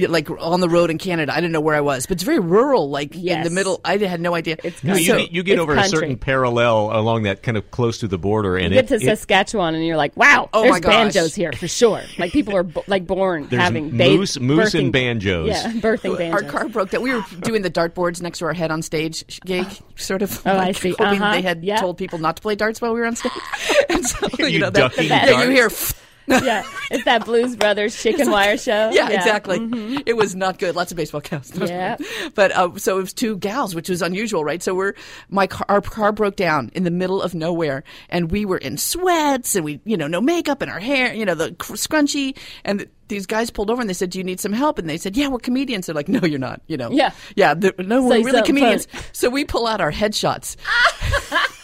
[0.10, 1.32] like on the road in Canada.
[1.32, 3.82] I didn't know where I was, but it's very rural, like in the middle.
[3.86, 4.58] I had no idea.
[4.64, 7.58] It's No, you, So- get- you get it's over a certain parallel along that kind
[7.58, 10.16] of close to the border, and You get it, to it- Saskatchewan and you're like,
[10.18, 12.02] wow, Oh there's my banjos here for sure.
[12.18, 15.48] Like people are bo- like born There's having moose- ba- moose and birthing- banjos.
[15.50, 16.44] Yeah, birthing banjos.
[16.44, 17.02] Our car broke down.
[17.02, 20.42] We were doing the dartboards next to our head on stage gig, sort of.
[20.46, 20.96] Oh, I like, see.
[20.98, 21.32] Uh-huh.
[21.34, 21.80] they had Yeah.
[21.80, 23.32] told people not to play darts while we were on stage.
[23.90, 25.70] and so, you, You know, that, ducking that you hear.
[26.30, 28.92] Yeah, it's that Blues Brothers chicken wire show.
[28.92, 29.58] Yeah, exactly.
[30.06, 30.76] It was not good.
[30.76, 31.52] Lots of baseball caps.
[31.52, 31.60] Mm-hmm.
[31.70, 31.98] Yeah.
[32.36, 34.62] but uh, so it was two gals, which was unusual, right?
[34.62, 34.94] So we're
[35.30, 38.78] my car, our car broke down in the middle of nowhere, and we were in
[38.78, 42.38] sweats, and we, you know, no makeup, and our hair, you know, the cr- scrunchy,
[42.64, 42.80] and.
[42.80, 44.98] th these guys pulled over and they said, "Do you need some help?" And they
[44.98, 46.92] said, "Yeah, we're comedians." They're like, "No, you're not." You know?
[46.92, 47.10] Yeah.
[47.36, 47.56] yeah.
[47.80, 48.86] No, we're really comedians.
[48.86, 49.04] funny.
[49.14, 50.56] So we pull out our headshots.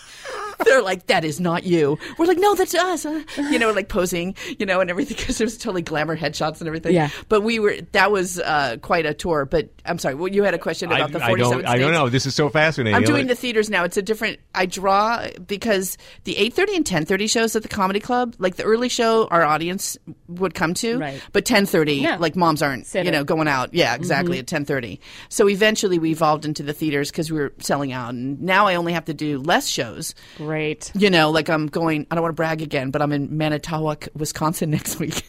[0.66, 1.98] They're like, that is not you.
[2.18, 3.06] We're like, no, that's us.
[3.06, 6.60] Uh, you know, like posing, you know, and everything because it was totally glamour headshots
[6.60, 6.94] and everything.
[6.94, 7.10] Yeah.
[7.30, 9.46] But we were, that was uh, quite a tour.
[9.46, 11.68] But I'm sorry, well, you had a question I, about the I 47 don't.
[11.68, 12.10] I don't know.
[12.10, 12.96] This is so fascinating.
[12.96, 13.84] I'm doing like- the theaters now.
[13.84, 14.40] It's a different.
[14.54, 18.90] I draw because the 8:30 and 10:30 shows at the comedy club, like the early
[18.90, 21.22] show, our audience would come to, Right.
[21.34, 22.18] but 10:30, Yeah.
[22.18, 23.06] like moms aren't, Sitter.
[23.06, 23.74] you know, going out.
[23.74, 24.02] Yeah, mm-hmm.
[24.02, 25.00] exactly at 10:30.
[25.30, 28.76] So eventually we evolved into the theaters because we were selling out, and now I
[28.76, 30.16] only have to do less shows.
[30.38, 30.92] Great.
[30.96, 32.08] You know, like I'm going.
[32.12, 35.24] I don't want to brag again, but I'm in Manitowoc, Wisconsin next week.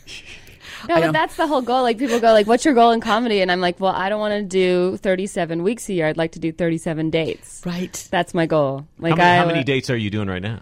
[0.89, 1.83] No, but that's the whole goal.
[1.83, 4.21] Like people go, like, "What's your goal in comedy?" And I'm like, "Well, I don't
[4.21, 6.07] want to do 37 weeks a year.
[6.07, 7.63] I'd like to do 37 dates.
[7.65, 8.09] right.
[8.11, 8.87] That's my goal.
[8.99, 10.61] Like, how, many, I how many dates are you doing right now?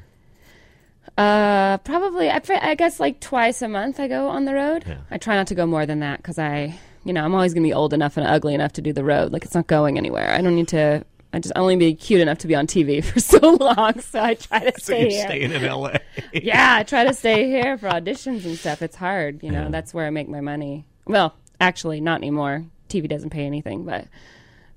[1.16, 2.30] Uh, probably.
[2.30, 4.84] I, I guess like twice a month I go on the road.
[4.86, 4.98] Yeah.
[5.10, 7.66] I try not to go more than that because I, you know, I'm always gonna
[7.66, 9.32] be old enough and ugly enough to do the road.
[9.32, 10.30] Like it's not going anywhere.
[10.30, 11.04] I don't need to.
[11.34, 14.00] I just I only be cute enough to be on TV for so long.
[14.00, 15.26] So I try to So stay you're here.
[15.26, 16.00] staying in L.A.
[16.32, 18.80] yeah, I try to stay here for auditions and stuff.
[18.82, 19.62] It's hard, you know.
[19.64, 19.68] Yeah.
[19.70, 20.86] That's where I make my money.
[21.06, 22.64] Well, actually, not anymore.
[22.88, 24.06] TV doesn't pay anything, but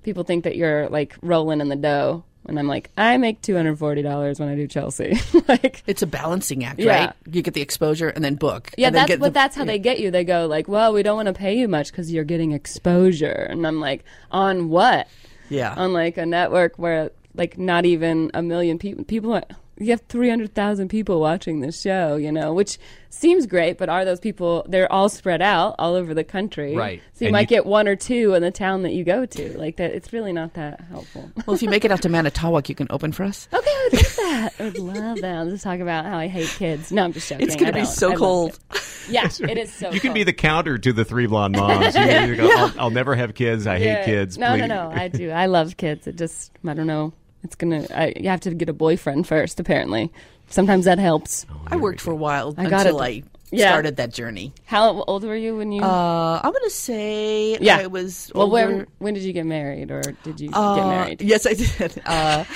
[0.03, 3.55] people think that you're like rolling in the dough, and I'm like, I make two
[3.55, 5.20] hundred forty dollars when I do Chelsea.
[5.47, 7.05] like, It's a balancing act, Yeah.
[7.08, 7.14] right?
[7.32, 8.72] You get the exposure and then book.
[8.78, 10.10] yeah, and then that's get but the- that's how they get you.
[10.10, 13.47] They go like, well, we don't want to pay you much because you're getting exposure,
[13.49, 15.08] and I'm like, on what?
[15.50, 15.74] Yeah.
[15.76, 19.41] on like a network where like not even a million people people
[19.80, 22.78] you have 300,000 people watching this show, you know, which
[23.09, 26.75] seems great, but are those people they're all spread out all over the country.
[26.75, 27.01] Right.
[27.13, 29.25] So you And might you- get one or two in the town that you go
[29.25, 29.57] to.
[29.57, 31.32] Like that it's really not that helpful.
[31.45, 33.47] well, if you make it out to Manitowoc, you can open for us.
[33.53, 34.53] okay, I would love that.
[34.59, 35.36] I would love that.
[35.38, 36.91] I'll just talk about how I hate kids.
[36.91, 37.45] No, I'm just joking.
[37.47, 37.88] It's going to be don't.
[37.88, 38.59] I so cold.
[38.71, 39.07] kids.
[39.09, 40.15] Yeah, it is so You can cold.
[40.15, 41.95] be the counter to the three blonde moms.
[41.95, 43.65] You, you go, I'll, I'll never have kids.
[43.67, 43.95] I Yeah.
[43.97, 44.38] hate kids.
[44.38, 44.61] No, please.
[44.61, 44.91] no, no.
[44.93, 45.30] I do.
[45.32, 46.07] I love kids.
[46.07, 47.13] It just, I don't know.
[47.48, 47.88] It's gonna.
[47.95, 49.60] I, you have to get a boyfriend first.
[49.60, 50.12] Apparently,
[50.50, 51.45] sometimes that helps.
[51.68, 53.06] I worked for a while I got until it.
[53.06, 53.70] I Yeah.
[53.70, 54.52] started that journey.
[54.66, 55.82] How old were you when you?
[55.82, 58.54] Uh, I'm going to say yeah, I was Well, older.
[58.68, 61.22] when when did you get married, or did you Uh, get married?
[61.22, 62.02] Yes, I did.
[62.06, 62.43] Uh,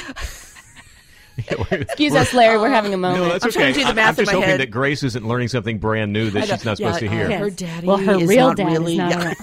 [1.72, 2.58] Excuse us, Larry.
[2.60, 3.24] We're having a moment.
[3.24, 3.74] No, that's I'm trying okay.
[3.74, 4.60] to do the math I'm just in my hoping head.
[4.60, 7.28] that Grace isn't learning something brand new that she's not supposed to hear.
[7.32, 9.36] uh, her daddy Well, her is real not dad is not yeah, around.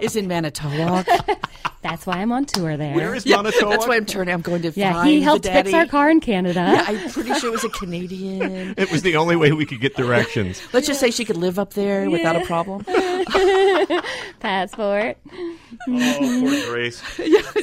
[0.00, 1.06] Is in Manitowoc.
[1.82, 2.94] That's why I'm on tour there.
[2.94, 3.70] Where is yeah, Manitowoc?
[3.70, 4.34] that's why I'm turning.
[4.34, 6.58] I'm going to yeah, find he helped the fix our car in Canada.
[6.58, 8.74] Yeah, I'm pretty sure it was a Canadian.
[8.76, 10.60] It was the only way we could get directions.
[10.72, 12.84] Let's just say she could live up there without a problem.
[14.40, 15.18] Passport.
[15.88, 17.02] Oh, poor Grace.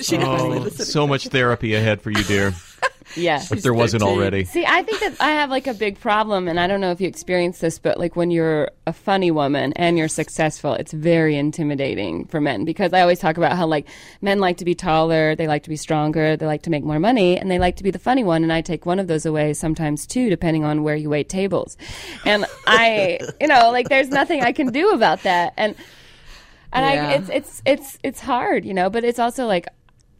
[0.02, 2.54] she Oh, so much therapy ahead for you, dear.
[3.16, 3.42] Yeah.
[3.52, 4.18] If there wasn't 13.
[4.18, 4.44] already.
[4.46, 7.00] See, I think that I have like a big problem, and I don't know if
[7.00, 11.38] you experience this, but like when you're a funny woman and you're successful, it's very
[11.38, 13.88] intimidating for men because I always talk about how like
[14.22, 17.00] men like to be taller, they like to be stronger, they like to make more
[17.00, 18.44] money, and they like to be the funny one.
[18.44, 21.78] And I take one of those away sometimes too, depending on where you wait tables.
[22.26, 25.54] And I, you know, like there's nothing I can do about that.
[25.58, 25.76] And
[26.74, 27.08] and Yeah.
[27.08, 28.90] I, it's it's it's it's hard, you know.
[28.90, 29.68] But it's also like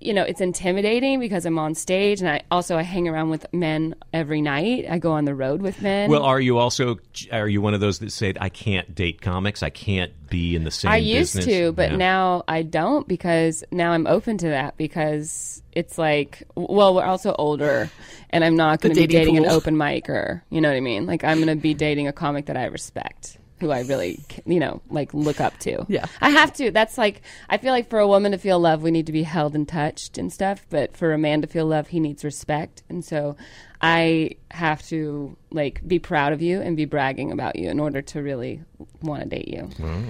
[0.06, 3.46] you know, it's intimidating because I'm on stage and I also I hang around with
[3.52, 4.86] men every night.
[4.90, 6.10] I go on the road with men.
[6.10, 6.98] Well, are you also
[7.32, 9.64] are you one of those that say I can't date comics?
[9.64, 10.90] I can't be in the same.
[10.90, 10.96] Room?
[10.96, 11.98] I used business?" to, but Yeah.
[11.98, 17.34] now I don't because now I'm open to that because it's like, well, we're also
[17.38, 17.90] older,
[18.30, 19.54] and I'm not going to be dating dating an pool.
[19.54, 20.42] open micer.
[20.50, 21.06] You know what I mean?
[21.06, 24.60] Like I'm going to be dating a comic that I respect, who I really, you
[24.60, 25.86] know, like look up to.
[25.88, 26.06] Yeah.
[26.22, 26.72] I have to.
[26.72, 29.24] That's like I feel like for a woman to feel love, we need to be
[29.24, 30.66] held and touched and stuff.
[30.70, 33.36] But for a man to feel love, he needs respect, and so
[33.82, 38.02] I have to like be proud of you and be bragging about you in order
[38.02, 38.62] to really
[39.02, 39.64] want to date you.
[39.78, 40.06] Mm.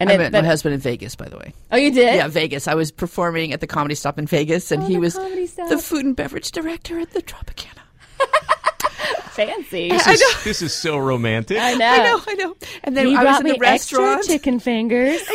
[0.00, 1.52] And I it- met that- my husband in Vegas, by the way.
[1.72, 2.14] Oh, you did?
[2.14, 2.68] Yeah, Vegas.
[2.68, 6.04] I was performing at the Comedy Stop in Vegas, and Oh, he was the food
[6.04, 7.82] and beverage director at the Tropicana.
[9.38, 9.88] Fancy.
[9.88, 11.58] This is, this is so romantic.
[11.58, 11.86] I know.
[11.86, 12.56] I know, I know.
[12.82, 14.18] And then He I was brought in the me restaurant.
[14.18, 15.20] extra chicken fingers.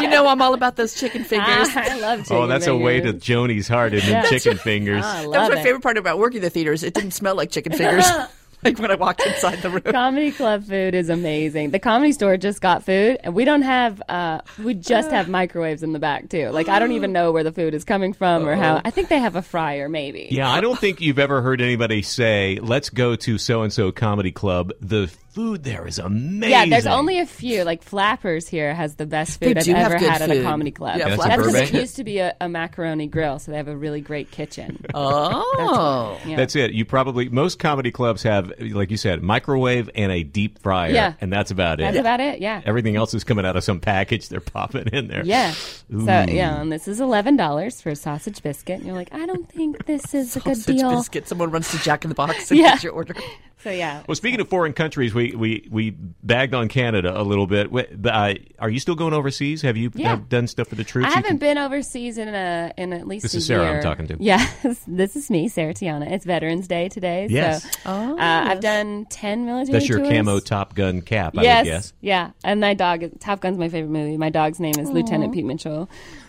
[0.00, 1.76] You know, I'm all about those chicken ah, fingers.
[1.76, 2.30] I love oh, chicken fingers.
[2.30, 3.12] oh, that's a way to.
[3.12, 5.02] Joanie's heart in them chicken fingers.
[5.04, 5.62] Ah, I that was my it.
[5.62, 6.82] favorite part about working the theaters.
[6.82, 8.06] It didn't smell like chicken fingers.
[8.66, 9.82] like when I walked inside the room.
[9.82, 11.70] Comedy club food is amazing.
[11.70, 14.02] The comedy store just got food, and we don't have.
[14.08, 16.50] Uh, we just have microwaves in the back too.
[16.50, 18.80] Like I don't even know where the food is coming from or how.
[18.84, 20.28] I think they have a fryer, maybe.
[20.30, 23.92] Yeah, I don't think you've ever heard anybody say, "Let's go to so and so
[23.92, 26.50] comedy club." The food there is amazing.
[26.50, 27.62] Yeah, there's only a few.
[27.62, 30.96] Like Flappers here has the best food I've ever good had at a comedy club.
[30.98, 31.74] Yeah, That's in That's because it Burbank?
[31.74, 34.82] used to be a, a macaroni grill, so they have a really great kitchen.
[34.94, 36.18] Oh.
[36.26, 36.36] Yeah.
[36.36, 36.72] That's it.
[36.72, 41.12] You probably most comedy clubs have, like you said, microwave and a deep fryer, Yeah.
[41.20, 41.84] and that's about it.
[41.84, 42.40] That's about it.
[42.40, 42.62] Yeah.
[42.64, 45.24] Everything else is coming out of some package they're popping in there.
[45.24, 45.52] Yeah.
[45.52, 49.26] So yeah, and this is eleven dollars for a sausage biscuit, and you're like, I
[49.26, 50.90] don't think this is a good Sausage deal.
[50.96, 51.28] biscuit.
[51.28, 52.70] Someone runs to Jack in the Box and Yeah.
[52.72, 53.14] gets your order.
[53.62, 55.90] So yeah, Well, speaking of foreign countries, we we, we
[56.22, 57.68] bagged on Canada a little bit.
[57.70, 59.62] Wh- Uh, are you still going overseas?
[59.62, 60.10] Have you Yeah.
[60.10, 61.08] have done stuff for the troops?
[61.08, 63.22] I haven't can- been overseas in a in at least.
[63.24, 64.16] This a is Sarah I'm talking to.
[64.20, 64.46] Yeah,
[64.86, 66.10] this is me, Sarah Tiana.
[66.10, 67.26] It's Veterans Day today.
[67.30, 67.62] Yes.
[67.64, 69.72] So Oh, uh, I've done ten military.
[69.72, 70.10] That's your tours.
[70.10, 71.92] camo Top Gun cap, I yes, would guess.
[72.00, 72.30] yeah.
[72.44, 74.16] And my dog, Top Gun's my favorite movie.
[74.16, 75.88] My dog's name is Lieutenant Pete Mitchell.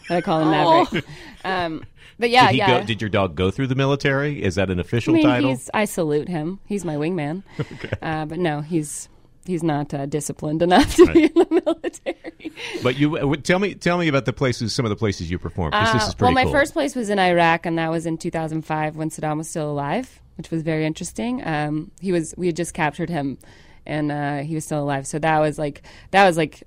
[0.09, 1.05] I call him Maverick.
[1.43, 1.83] Um,
[2.19, 2.79] but yeah, Did, he yeah.
[2.81, 4.43] go, did your dog go through the military?
[4.43, 5.57] Is that an I official mean, title?
[5.73, 6.59] I salute him.
[6.65, 7.43] He's my wingman.
[8.01, 9.09] uh, but no, he's
[9.45, 12.15] he's not uh, disciplined enough to be in the military.
[12.83, 15.37] But you uh, tell me tell me about the places, some of the places you
[15.39, 15.73] performed.
[15.73, 16.51] 'cause this Uh, is pretty well, my cool.
[16.53, 20.21] first place was in Iraq, and that was in 2005 when Saddam was still alive,
[20.37, 21.45] which was very interesting.
[21.45, 23.37] Um, he was we had just captured him,
[23.85, 25.05] and uh, he was still alive.
[25.07, 26.63] So that was like that was like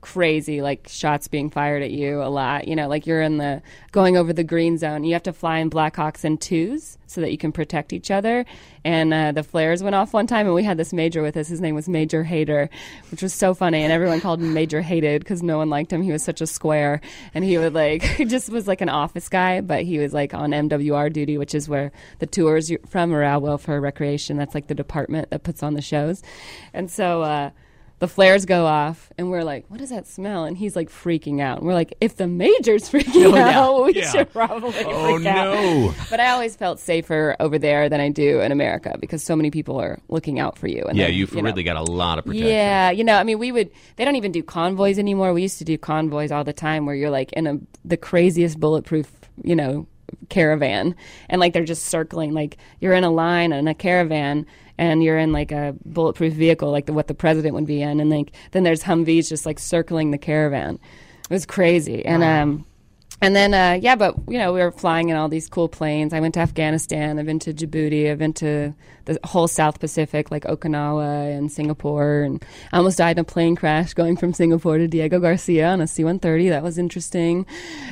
[0.00, 2.66] crazy like shots being fired at you a lot.
[2.66, 5.04] You know like you're in the going over the green zone.
[5.04, 8.46] You have to fly in blackhawks in twos so that you can protect each other.
[8.84, 11.48] And uh, the flares went off one time and we had this major with us.
[11.48, 12.70] His name was major hater
[13.10, 16.02] which was so funny and everyone called him major hated because no one liked him.
[16.02, 17.00] He was such a square.
[17.34, 20.50] And he would like just was like an office guy but he was like on
[20.50, 24.36] mwr duty which is where the tours from morale welfare recreation.
[24.36, 26.22] That's like the department that puts on the shows.
[26.72, 27.50] And so uh
[28.00, 31.40] the flares go off and we're like what does that smell and he's like freaking
[31.40, 33.58] out and we're like if the major's freaking oh, yeah.
[33.60, 34.10] out we Yeah.
[34.10, 35.94] should probably Oh freak out no!
[36.10, 39.50] but i always felt safer over there than i do in america because so many
[39.50, 41.50] people are looking out for you and Yeah, then, you've you know.
[41.50, 42.48] really got a lot of protection.
[42.48, 43.70] Yeah, you know, I mean, we would.
[43.96, 45.32] They don't even do convoys anymore.
[45.32, 48.58] We used to do convoys all the time, where you're like in a the craziest
[48.58, 49.10] bulletproof,
[49.44, 49.86] you know,
[50.28, 50.94] caravan,
[51.28, 52.32] and like they're just circling.
[52.32, 54.46] Like you're in a line in a caravan,
[54.80, 58.00] and you're in like a bulletproof vehicle, like the, what the president would be in,
[58.00, 60.80] and like then there's Humvees just like circling the caravan.
[61.28, 62.66] It was crazy, and um.
[63.22, 66.14] And then, uh, yeah, but you know, we were flying in all these cool planes.
[66.14, 67.18] I went to Afghanistan.
[67.18, 68.10] I've been to Djibouti.
[68.10, 72.22] I've been to the whole South Pacific, like Okinawa and Singapore.
[72.22, 72.42] And
[72.72, 75.86] I almost died in a plane crash going from Singapore to Diego Garcia on a
[75.86, 76.48] C-130.
[76.48, 77.44] That was interesting.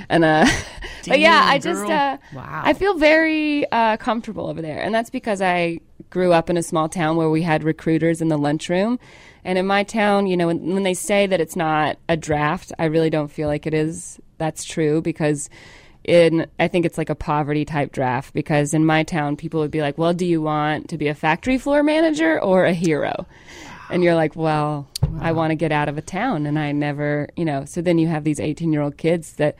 [0.08, 0.46] And uh,
[1.06, 2.62] but yeah, I just uh, Wow.
[2.64, 6.62] I feel very uh, comfortable over there, and that's because I grew up in a
[6.62, 8.98] small town where we had recruiters in the lunchroom.
[9.44, 12.72] And in my town, you know, when, when they say that it's not a draft,
[12.78, 14.18] I really don't feel like it is.
[14.38, 15.50] That's true because
[16.04, 19.70] in I think it's like a poverty type draft because in my town people would
[19.70, 23.26] be like, "Well, do you want to be a factory floor manager or a hero?"
[23.90, 24.88] And you're like, "Well,
[25.20, 27.98] I want to get out of a town and I never, you know." So then
[27.98, 29.56] you have these 18-year-old kids that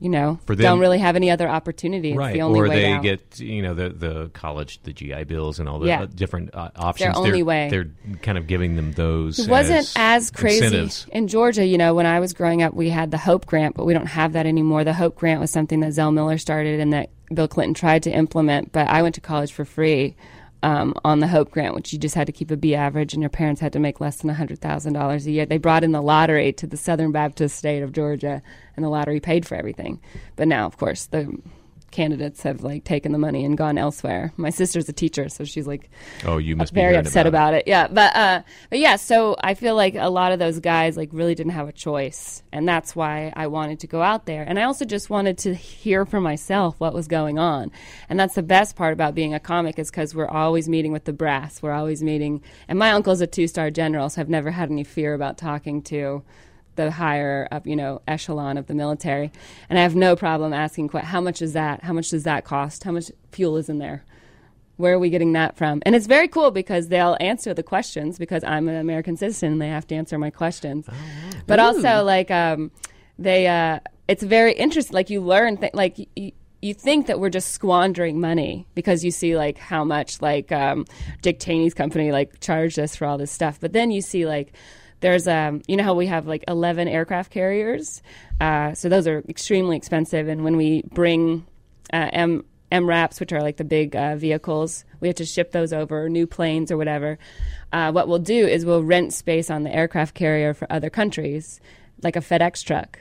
[0.00, 2.10] you know, For them- don't really have any other opportunity.
[2.10, 3.02] It's right, the only or way they out.
[3.02, 6.06] get you know the the college, the GI Bills, and all the Yeah.
[6.12, 7.16] different uh, options.
[7.16, 7.68] only they're, way.
[7.70, 7.90] They're
[8.22, 9.38] kind of giving them those.
[9.38, 11.06] It wasn't as crazy incentives.
[11.12, 11.64] in Georgia.
[11.66, 14.06] You know, when I was growing up, we had the Hope Grant, but we don't
[14.06, 14.84] have that anymore.
[14.84, 18.10] The Hope Grant was something that Zell Miller started and that Bill Clinton tried to
[18.10, 20.16] implement, but I went to college for free
[20.62, 23.22] um, on the Hope Grant, which you just had to keep a B average, and
[23.22, 25.46] your parents had to make less than hundred thousand dollars a year.
[25.46, 28.42] They brought in the lottery to the Southern Baptist state of Georgia,
[28.76, 30.00] and the lottery paid for everything.
[30.36, 31.38] But now, of course, the
[31.90, 34.32] candidates have like taken the money and gone elsewhere.
[34.36, 35.90] My sister's a teacher, so she's like
[36.24, 37.64] Oh, you must be very upset about, about it.
[37.66, 38.96] Yeah, but uh, but yeah.
[38.96, 42.42] So I feel like a lot of those guys like really didn't have a choice,
[42.52, 44.42] and that's why I wanted to go out there.
[44.42, 47.70] And I also just wanted to hear for myself what was going on,
[48.08, 51.04] and that's the best part about being a comic is because we're always meeting with
[51.04, 51.62] the brass.
[51.62, 55.14] We're always meeting, and my uncle's a two-star general, so I've never had any fear
[55.14, 56.22] about talking to
[56.84, 59.30] the higher up, you know, echelon of the military.
[59.68, 61.82] And I have no problem asking, que- how much is that?
[61.82, 62.84] How much does that cost?
[62.84, 64.04] How much fuel is in there?
[64.76, 65.82] Where are we getting that from?
[65.84, 69.60] And it's very cool because they'll answer the questions because I'm an American citizen and
[69.62, 70.86] they have to answer my questions.
[71.46, 72.70] But also, like, um,
[73.18, 74.94] they, uh, it's very interesting.
[74.94, 79.10] Like, you learn, th- like, y- you think that we're just squandering money because you
[79.10, 80.84] see like how much like um,
[81.22, 84.52] Dick Cheney's company like charged us for all this stuff, but then you see like
[85.00, 88.02] there's um you know how we have like 11 aircraft carriers?
[88.40, 91.46] Uh, so those are extremely expensive and when we bring
[91.92, 95.72] uh, m mraps which are like the big uh, vehicles we have to ship those
[95.72, 97.18] over new planes or whatever.
[97.72, 101.60] Uh, what we'll do is we'll rent space on the aircraft carrier for other countries
[102.02, 103.00] like a fedex truck.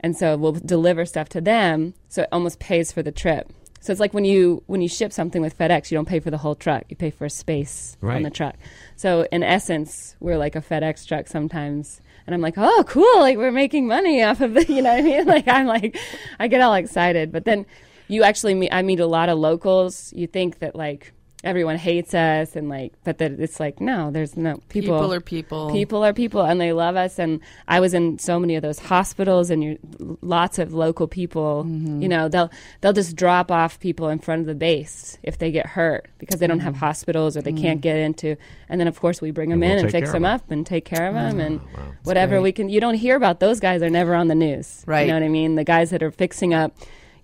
[0.00, 3.50] And so we'll deliver stuff to them so it almost pays for the trip
[3.80, 6.30] so it's like when you when you ship something with FedEx, you don't pay for
[6.30, 8.16] the whole truck; you pay for a space Right.
[8.16, 8.56] on the truck.
[8.96, 12.00] So in essence, we're like a FedEx truck sometimes.
[12.26, 13.20] And I'm like, oh, cool!
[13.20, 15.26] Like we're making money off of the, you know what I mean?
[15.36, 15.96] Like I'm like,
[16.40, 17.30] I get all excited.
[17.30, 17.66] But then
[18.08, 20.12] you actually meet, I meet a lot of locals.
[20.12, 21.12] You think that like
[21.44, 24.96] everyone hates us and like, but that it's like no, there's no people.
[24.96, 25.70] People are people.
[25.70, 27.18] People are people, and they love us.
[27.18, 29.78] And I was in so many of those hospitals, and you
[30.22, 31.64] lots of local people.
[31.64, 32.02] Mm-hmm.
[32.02, 35.50] You know, they'll they'll just drop off people in front of the base if they
[35.50, 38.36] get hurt because they don't have hospitals or they can't get into.
[38.68, 40.34] And then of course we bring them And we'll in and fix them them.
[40.34, 41.92] up and take care of them and wow.
[42.04, 42.42] Whatever great.
[42.42, 42.68] we can.
[42.68, 44.82] You don't hear about those guys; are never on the news.
[44.86, 45.02] Right.
[45.02, 45.54] You know what I mean?
[45.54, 46.74] The guys that are fixing up,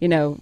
[0.01, 0.39] you know.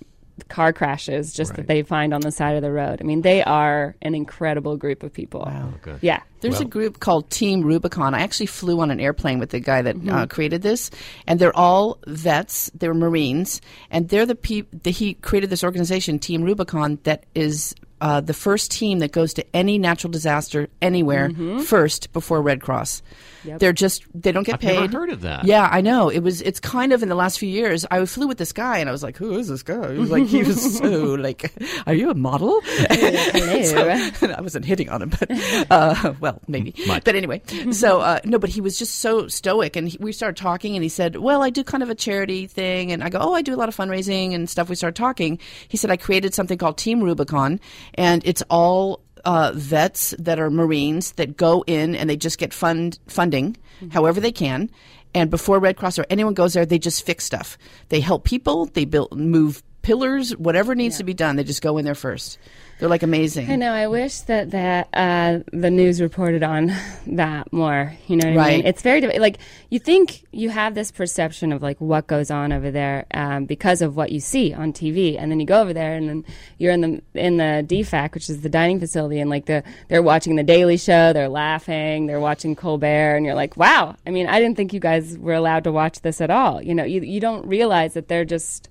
[0.48, 1.56] Car crashes just Right.
[1.58, 2.98] that they find on the side of the road.
[3.00, 5.42] I mean, they are an incredible group of people.
[5.46, 5.72] Wow.
[5.82, 5.98] good.
[6.00, 6.20] Yeah.
[6.40, 8.14] There's Well- a group called Team Rubicon.
[8.14, 10.08] I actually flew on an airplane with the guy that Mm-hmm.
[10.08, 10.90] uh, created this,
[11.26, 12.70] and they're all vets.
[12.74, 13.60] They're Marines,
[13.90, 14.78] and they're the people.
[14.82, 19.34] The, he created this organization, Team Rubicon, that is uh, the first team that goes
[19.34, 21.30] to any natural disaster anywhere
[21.64, 23.00] first before Red Cross.
[23.00, 23.26] Mm-hmm.
[23.42, 23.58] Yep.
[23.60, 24.80] They're just they don't get I've paid.
[24.80, 25.46] never heard of that.
[25.46, 26.10] Yeah, I know.
[26.10, 26.42] It was.
[26.42, 27.86] It's kind of in the last few years.
[27.90, 30.10] I flew with this guy, and I was like, "Who is this guy?" He was
[30.10, 31.50] like, he was so like,
[31.86, 34.10] "Are you a model?" Hello.
[34.20, 35.30] So, I wasn't hitting on him, but
[35.70, 36.74] uh, well, maybe.
[36.86, 37.04] Might.
[37.04, 37.40] But anyway,
[37.72, 40.82] so uh, no, but he was just so stoic, and he, we started talking, and
[40.82, 43.40] he said, "Well, I do kind of a charity thing," and I go, "Oh, I
[43.42, 45.38] do a lot of fundraising and stuff." We started talking.
[45.68, 47.58] He said, "I created something called Team Rubicon,
[48.00, 52.54] and it's all." Uh, vets that are Marines that go in and they just get
[52.54, 53.54] fund funding,
[53.92, 54.70] however they can,
[55.14, 57.58] and before Red Cross or anyone goes there, they just fix stuff.
[57.88, 58.66] They help people.
[58.66, 61.36] They build, move pillars, whatever needs to be done.
[61.36, 62.38] They just go in there first.
[62.80, 63.50] They're like amazing.
[63.50, 63.72] I know.
[63.72, 66.72] I wish that that uh, the news reported on
[67.08, 67.94] that more.
[68.06, 68.60] You know what I mean?
[68.60, 68.64] Right.
[68.64, 69.36] It's very like
[69.68, 73.82] you think you have this perception of like what goes on over there um, because
[73.82, 76.24] of what you see on TV, and then you go over there and then
[76.56, 80.02] you're in the in the DFAC, which is the dining facility, and like the they're
[80.02, 83.94] watching the Daily Show, they're laughing, they're watching Colbert, and you're like, wow.
[84.06, 86.62] I mean, I didn't think you guys were allowed to watch this at all.
[86.62, 88.70] You know, you you don't realize that they're just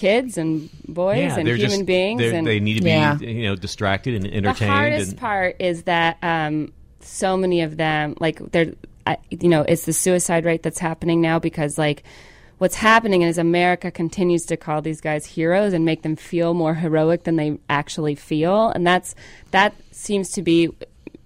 [0.00, 3.18] kids and boys Yeah, and human just, beings and They need to be, Yeah.
[3.18, 4.70] you know, distracted and entertained.
[4.70, 8.72] the hardest and, part is that um, so many of them, like they're,
[9.06, 12.02] I you know, it's the suicide rate that's happening now because like
[12.58, 16.74] what's happening is America continues to call these guys heroes and make them feel more
[16.74, 19.14] heroic than they actually feel, and that's
[19.50, 20.70] that seems to be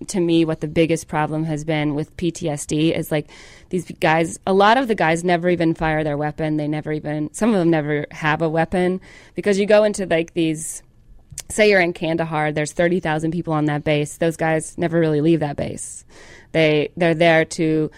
[0.09, 3.31] to me what the biggest problem has been with PTSD is like
[3.71, 7.33] these guys a lot of the guys never even fire their weapon they never even
[7.33, 9.01] some of them never have a weapon
[9.35, 10.83] because you go into like these
[11.49, 14.17] say you're in Kandahar, there's 30,000 people on that base.
[14.17, 16.05] Those guys never really leave that base.
[16.53, 17.91] They they're there to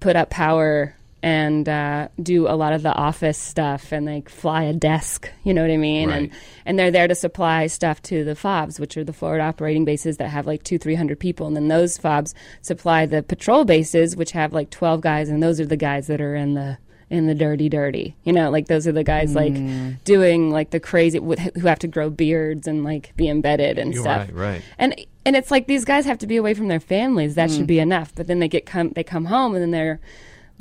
[0.00, 4.64] put up power and uh, do a lot of the office stuff and like fly
[4.64, 6.10] a desk, you know what I mean?
[6.10, 6.40] And Right.
[6.66, 10.18] and they're there to supply stuff to the FOBs, which are the forward operating bases
[10.18, 14.16] that have like two, three hundred people, and then those FOBs supply the patrol bases,
[14.16, 16.76] which have like twelve guys, and those are the guys that are in the
[17.08, 18.16] in the dirty, dirty.
[18.24, 19.54] You know, like those are the guys like
[20.04, 24.02] doing like the crazy who have to grow beards and like be embedded and You're
[24.02, 24.28] stuff.
[24.28, 24.62] right, right.
[24.78, 24.94] And
[25.24, 27.34] and it's like these guys have to be away from their families.
[27.34, 27.56] That Mm.
[27.56, 28.14] should be enough.
[28.14, 30.00] But then they get come they come home and then they're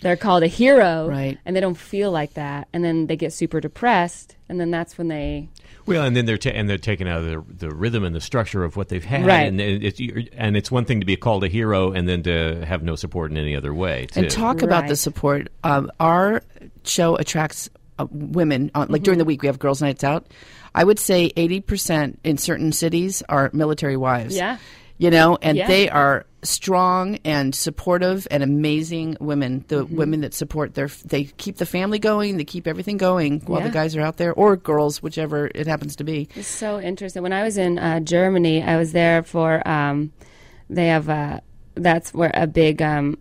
[0.03, 1.37] they're called a hero, Right.
[1.45, 4.69] And they don't feel like that, and then they get super depressed, and and then
[4.69, 5.49] that's when they
[5.87, 8.21] Well, and then they're ta- and they're taken out of the, the rhythm and the
[8.21, 9.47] structure of what they've had, Right.
[9.47, 9.99] and it's
[10.37, 13.31] and it's one thing to be called a hero and then to have no support
[13.31, 14.05] in any other way.
[14.11, 14.19] Too.
[14.19, 15.47] And talk about the support.
[15.63, 16.43] Um, our
[16.83, 18.69] show attracts uh, women.
[18.75, 20.27] Uh, like during the week, we have girls' nights out.
[20.75, 24.35] I would say eighty percent in certain cities are military wives.
[24.35, 24.57] Yeah.
[24.97, 25.67] You know, and Yeah.
[25.67, 29.63] they are strong and supportive and amazing women.
[29.69, 32.37] The women that support their, they keep the family going.
[32.37, 35.95] They keep everything going while the guys are out there, or girls, whichever it happens
[35.97, 36.27] to be.
[36.35, 37.23] It's so interesting.
[37.23, 39.65] When I was in uh, Germany, I was there for.
[39.67, 40.11] Um,
[40.69, 41.09] they have.
[41.09, 41.41] a,
[41.75, 42.81] that's where a big.
[42.81, 43.17] Um,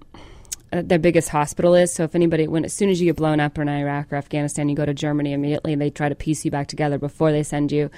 [0.73, 1.93] uh, their biggest hospital is.
[1.93, 4.69] So if anybody, when as soon as you get blown up in Iraq or Afghanistan,
[4.71, 5.75] you go to Germany immediately.
[5.75, 7.91] And they try to piece you back together before they send you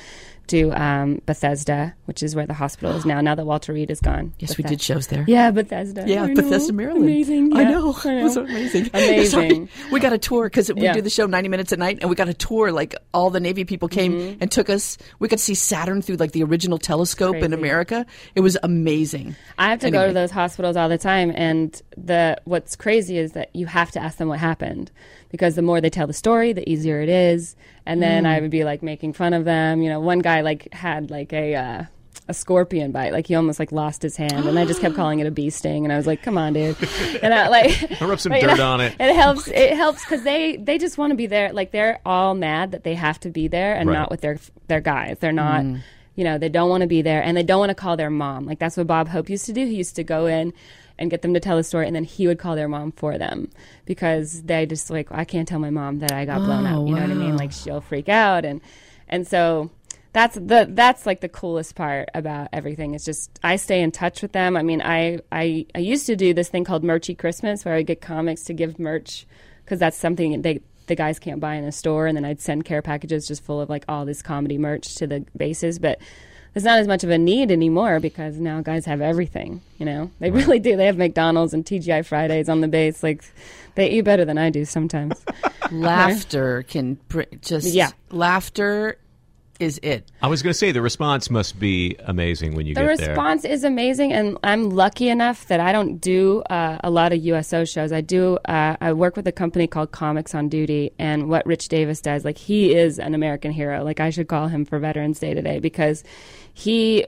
[0.49, 3.21] to um, Bethesda, which is where the hospital is now.
[3.21, 4.33] Now that Walter Reed is gone.
[4.39, 5.25] Yes, we did shows there.
[5.27, 6.05] Yeah, Bethesda.
[6.07, 6.35] Yeah, I know.
[6.43, 7.05] Bethesda, Maryland.
[7.05, 7.57] Amazing.
[7.57, 7.95] I know.
[8.05, 8.91] I It was amazing.
[8.95, 9.27] Amazing.
[9.31, 9.69] Sorry.
[9.93, 10.93] We got a tour because we Yeah.
[10.93, 12.73] do the show 90 minutes at night, and we got a tour.
[12.73, 14.39] Like all the Navy people came Mm-hmm.
[14.43, 14.99] and took us.
[15.19, 18.05] We could see Saturn through like the original telescope in America.
[18.35, 19.35] It was amazing.
[19.59, 23.33] I have to go to those hospitals all the time, and the what's crazy is
[23.33, 24.91] that you have to ask them what happened,
[25.31, 27.57] because the more they tell the story, the easier it is.
[27.87, 28.29] And then Mm.
[28.29, 29.83] I would be like making fun of them.
[29.83, 31.55] You know, one guy like had like a.
[31.55, 31.85] Uh,
[32.27, 35.19] a scorpion bite, like he almost like lost his hand, and I just kept calling
[35.19, 36.75] it a bee sting, and I was like, "Come on, dude!"
[37.23, 38.95] And I like I'll rub some but, dirt know, on it.
[38.99, 39.47] It helps.
[39.49, 41.53] It helps because they they just want to be there.
[41.53, 43.99] Like they're all mad that they have to be there and Right.
[43.99, 44.39] not with their
[44.69, 45.19] their guys.
[45.21, 45.65] They're not.
[46.17, 48.09] You know, they don't want to be there, and they don't want to call their
[48.09, 48.47] mom.
[48.47, 49.67] Like that's what Bob Hope used to do.
[49.67, 50.55] He used to go in
[50.99, 53.19] and get them to tell the story, and then he would call their mom for
[53.19, 53.51] them
[53.85, 56.89] because they just like I can't tell my mom that I got blown Oh, up.
[56.89, 57.37] You know what I mean?
[57.37, 58.61] Like she'll freak out, and
[59.09, 59.71] and so
[60.13, 62.95] that's the that's like the coolest part about everything.
[62.95, 64.57] It's just I stay in touch with them.
[64.57, 67.79] I mean, I I, I used to do this thing called Merchy Christmas where I
[67.79, 69.27] would get comics to give merch
[69.65, 72.65] because that's something they the guys can't buy in a store, and then I'd send
[72.65, 75.99] care packages just full of like all this comedy merch to the bases, but.
[76.55, 79.61] There's not as much of a need anymore because now guys have everything.
[79.79, 80.77] You know, they really do.
[80.77, 83.03] They have McDonald's and TGI Fridays on the base.
[83.03, 83.25] Like,
[83.75, 85.25] they eat better than I do sometimes.
[85.73, 87.91] Laughter can br- just Yeah.
[88.11, 88.99] Laughter
[89.61, 90.11] is it.
[90.21, 93.07] I was going to say the response must be amazing when you the get there.
[93.07, 97.13] The response is amazing and i'm lucky enough that i don't do uh, a lot
[97.13, 100.93] of uso shows i do uh, i work with a company called comics on duty
[100.99, 104.49] and what rich davis does like he is an american hero like i should call
[104.49, 106.03] him for veterans day today because
[106.55, 107.05] he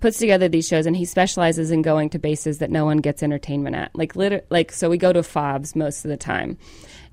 [0.00, 3.22] puts together these shows and he specializes in going to bases that no one gets
[3.22, 6.56] entertainment at like liter- like so we go to fobs most of the time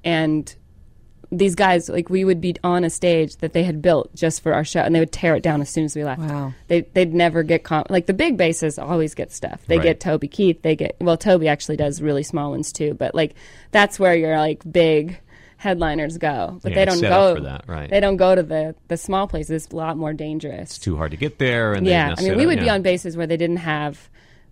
[0.03, 0.55] and
[1.29, 4.53] these guys like we would be on a stage that they had built just for
[4.53, 6.53] our show and they would tear it down as soon as we left Wow.
[6.69, 9.83] they, they'd never get com- like the big bases always get stuff they Right.
[9.83, 13.35] get toby keith they get well toby actually does really small ones too but like
[13.71, 15.19] that's where you're like big
[15.57, 17.89] headliners go but Yeah, they don't go up for that, right.
[17.89, 20.95] they don't go to the the small places it's a lot more dangerous It's too
[20.97, 23.17] hard to get there, and yeah i mean it we up, would be on bases
[23.17, 24.09] where they didn't have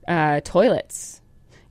[0.08, 1.22] uh, toilets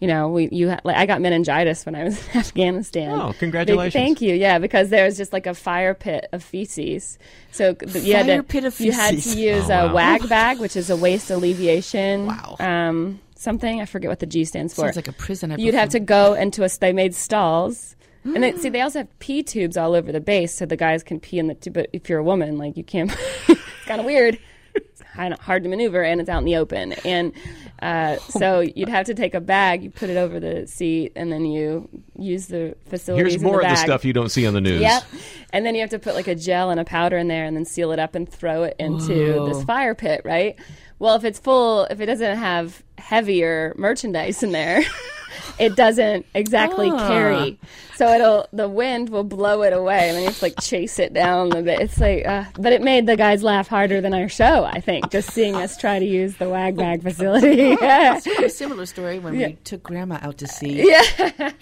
[0.00, 3.18] you know, we you ha- like I got meningitis when I was in Afghanistan.
[3.18, 3.94] Oh, congratulations.
[3.94, 4.34] Thank you.
[4.34, 7.16] Yeah, because there was just like a fire pit of feces.
[7.52, 8.84] So th- you had Fire to, pit of feces.
[8.84, 12.26] you had to use Oh, a wag bag, which is a waste alleviation.
[12.26, 12.56] Wow.
[12.58, 14.82] Um, something I forget what the G stands for.
[14.82, 15.64] Sounds like a prison episode.
[15.64, 16.68] You'd have to go into a.
[16.68, 17.96] They made stalls.
[18.24, 21.02] And then, see, they also have pee tubes all over the base, so the guys
[21.02, 21.74] can pee in the tube.
[21.74, 23.14] But if you're a woman, like you can't.
[23.48, 24.38] it's kind of weird.
[24.74, 26.94] It's kind of hard to maneuver, and it's out in the open.
[27.04, 27.32] And
[27.80, 31.30] uh, so you'd have to take a bag, you put it over the seat, and
[31.30, 33.34] then you use the facilities.
[33.34, 34.80] Here's more the of the stuff you don't see on the news.
[34.80, 35.04] Yep.
[35.50, 37.56] And then you have to put like a gel and a powder in there and
[37.56, 39.48] then seal it up and throw it into Whoa.
[39.52, 40.58] this fire pit, right?
[40.98, 44.82] Well, if it's full, if it doesn't have heavier merchandise in there,
[45.58, 47.08] it doesn't exactly Ah.
[47.08, 47.58] carry.
[47.96, 50.98] So it'll the wind will blow it away, and then you have to like chase
[50.98, 51.80] it down a bit.
[51.80, 54.64] It's like, uh, but it made the guys laugh harder than our show.
[54.64, 57.76] I think just seeing us try to use the wag bag facility.
[57.80, 58.18] yeah.
[58.42, 59.48] a similar story when Yeah.
[59.48, 60.88] we took grandma out to sea.
[60.90, 61.50] Yeah.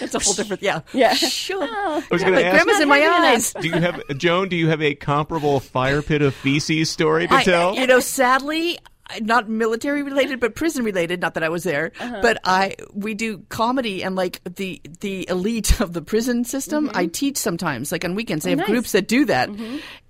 [0.00, 0.62] That's a whole different.
[0.62, 0.80] Yeah.
[0.92, 1.14] Yeah.
[1.14, 1.62] Sure.
[1.62, 3.52] I was going to ask, Grandma's in my eyes.
[3.54, 4.48] do you have Joan?
[4.48, 7.74] Do you have a comparable fire pit of feces story to I- tell?
[7.74, 8.80] you know, sadly, I-
[9.22, 11.20] not military related, but prison related.
[11.20, 12.18] Not that I was there, Uh-huh.
[12.22, 16.90] but I we do comedy and like the the elite of the prison system.
[16.94, 18.44] I teach sometimes, like on weekends.
[18.44, 18.62] They have Mm-hmm.
[18.62, 18.68] Oh, nice.
[18.68, 18.72] Mm-hmm.
[18.74, 19.50] groups that do that,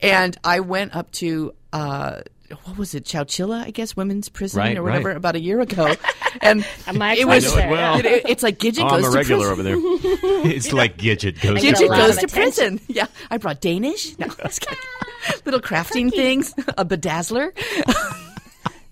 [0.01, 1.55] and I went up to.
[1.73, 2.21] Uh,
[2.65, 5.17] what was it, Chowchilla, I guess, women's prison Right, or whatever, right.
[5.19, 5.95] about a year ago,
[6.41, 7.47] and it was.
[7.53, 7.99] I know it well.
[7.99, 9.75] it- it- it's like Gidget Oh, goes I'm a to regular prison.
[9.77, 10.47] over there.
[10.57, 12.79] it's like Gidget goes get to Gidget goes to attention.
[12.79, 12.81] prison.
[12.89, 14.19] Yeah, I brought Danish.
[14.19, 14.79] No, I was kidding.
[15.45, 17.53] little crafting things, a bedazzler.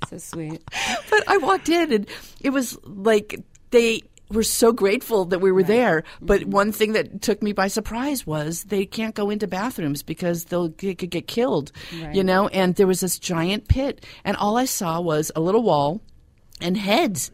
[0.08, 0.62] So sweet.
[1.10, 2.06] but I walked in and
[2.40, 3.40] it was like
[3.70, 6.04] they were so grateful that we were there.
[6.20, 6.50] But mm-hmm.
[6.50, 10.68] one thing that took me by surprise was they can't go into bathrooms because they'll
[10.68, 11.72] get, could get killed,
[12.12, 12.48] you know.
[12.48, 16.00] And there was this giant pit, and all I saw was a little wall
[16.60, 17.30] and heads.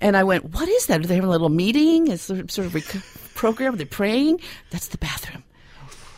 [0.00, 1.00] And I went, "What is that?
[1.00, 2.08] Are they having a little meeting?
[2.08, 2.82] Is there sort of a
[3.34, 3.74] program?
[3.74, 4.40] Are they praying?
[4.70, 5.43] That's the bathroom."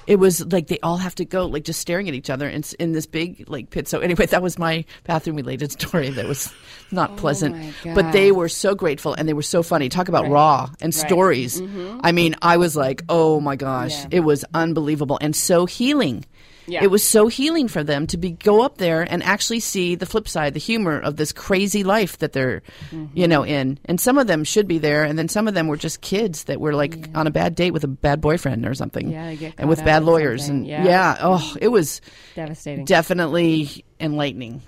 [0.06, 2.62] It was like they all have to go, like just staring at each other in,
[2.78, 3.88] in this big like pit.
[3.88, 6.10] So anyway, that was my bathroom related story.
[6.10, 6.52] That was
[6.90, 9.88] not oh pleasant, but they were so grateful and they were so funny.
[9.88, 11.60] Talk about raw and stories.
[11.60, 12.00] Mm-hmm.
[12.02, 14.08] I mean, I was like, oh my gosh, Yeah.
[14.12, 16.24] it was unbelievable and so healing.
[16.66, 16.82] Yeah.
[16.82, 20.04] It was so healing for them to be go up there and actually see the
[20.06, 22.62] flip side, the humor of this crazy life that they're,
[23.14, 23.78] you know, in.
[23.84, 26.44] And some of them should be there, and then some of them were just kids
[26.44, 29.10] that were like on a bad date with a bad boyfriend or something.
[29.10, 30.70] Yeah, and with bad lawyers, something.
[30.70, 31.16] and Yeah.
[31.20, 32.00] oh, it was
[32.34, 32.84] Devastating.
[32.84, 34.62] definitely enlightening.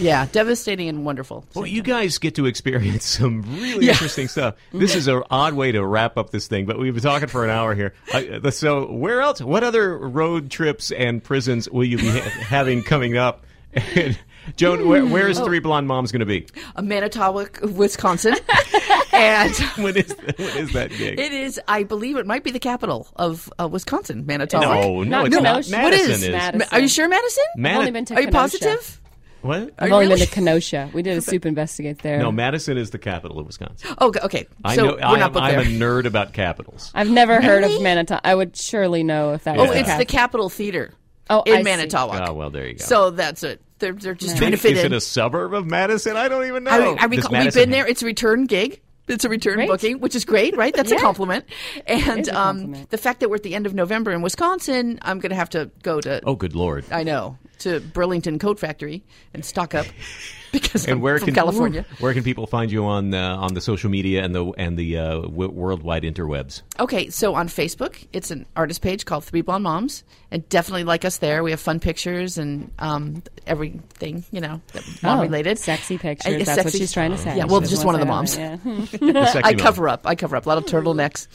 [0.00, 1.44] Yeah, devastating and wonderful.
[1.54, 3.92] Well, you guys get to experience some really Yeah.
[3.92, 4.56] interesting stuff.
[4.72, 7.44] This is an odd way to wrap up this thing, but we've been talking for
[7.44, 7.94] an hour here.
[8.12, 9.40] Uh, so, where else?
[9.40, 13.44] What other road trips and prisons will you be ha- having coming up?
[13.94, 14.18] And
[14.56, 16.46] Joan, where, where is Three Blonde Moms going to be?
[16.76, 18.34] Uh, Manitowoc, Wisconsin,
[19.12, 21.18] and When is when is that gig?
[21.18, 21.60] it is.
[21.68, 24.64] I believe it might be the capital of uh, Wisconsin, Manitowoc.
[24.64, 25.42] no, no, Not it's not.
[25.42, 25.70] Kenosha.
[25.70, 26.22] Madison What is?
[26.22, 26.28] is.
[26.30, 26.68] Madison.
[26.72, 27.44] Are you sure, Madison?
[27.56, 28.58] Mani- I've only been to Are you Kenosha.
[28.58, 28.96] positive?
[29.42, 29.72] What?
[29.78, 30.18] I've you only really?
[30.20, 30.90] been to Kenosha.
[30.92, 32.18] We did a soup investigate there.
[32.18, 33.94] No, Madison is the capital of Wisconsin.
[33.98, 34.20] Oh, okay.
[34.20, 34.46] okay.
[34.64, 34.92] I so know.
[34.96, 35.60] we're I not am, booked I'm there.
[35.60, 35.64] a
[36.02, 36.90] nerd about capitals.
[36.94, 38.20] I've never heard of Manitowoc.
[38.24, 40.06] I would surely know if that Oh, was it's the capital.
[40.06, 40.92] Capitol Theater.
[41.30, 41.62] Oh, in I see.
[41.62, 42.28] Manitowoc.
[42.28, 42.84] Oh well, there you go.
[42.84, 43.62] So that's it.
[43.80, 44.92] They're, they're just trying to fit is in.
[44.92, 46.16] it a suburb of Madison?
[46.16, 46.70] I don't even know.
[46.70, 47.86] I, I recall, we've been there.
[47.86, 48.80] It's a return gig.
[49.08, 49.68] It's a return Great.
[49.68, 50.72] booking, which is great, right?
[50.72, 51.44] That's a compliment.
[51.86, 55.00] And is a um, the fact that we're at the end of November in Wisconsin,
[55.02, 56.20] I'm going to have to go to.
[56.24, 56.84] Oh, good lord!
[56.92, 59.02] I know to Burlington Coat Factory
[59.34, 59.86] and stock up
[60.52, 61.84] because And I'm where from can California.
[62.00, 64.98] Where can people find you on uh, on the social media and the and the
[64.98, 66.62] uh, w- worldwide interwebs?
[66.78, 71.04] Okay, so on Facebook, it's an artist page called Three Blonde Moms, and definitely like
[71.04, 71.42] us there.
[71.42, 74.60] We have fun pictures and um, everything, you know,
[75.02, 75.58] mom Oh, related.
[75.58, 76.42] Sexy pictures.
[76.42, 77.36] Uh, That's what she's trying to say.
[77.36, 78.32] Yeah, well, She just one of the moms.
[78.32, 78.56] say yeah.
[78.92, 79.58] The sexy I mom.
[79.58, 80.06] cover up.
[80.06, 81.26] I cover up a lot of turtlenecks.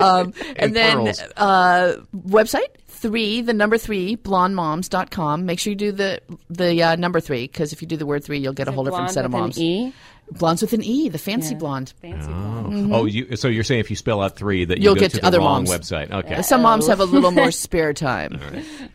[0.00, 2.66] Um, and then uh, website
[3.02, 5.44] three, the number three, blondemoms.com.
[5.46, 8.24] Make sure you do the the uh, number three because if you do the word
[8.24, 9.58] three, you'll get a whole different Blonde set of with an moms.
[9.60, 9.92] E.
[10.30, 11.58] Blondes with an E, the fancy Yeah.
[11.58, 11.92] blonde.
[12.00, 12.94] Fancy Oh, blonde.
[12.94, 15.10] oh you, so you're saying if you spell out three that you You'll go get
[15.10, 15.70] to to the other wrong moms.
[15.70, 16.10] website?
[16.10, 16.40] Okay.
[16.40, 18.40] Some moms have a little more spare time.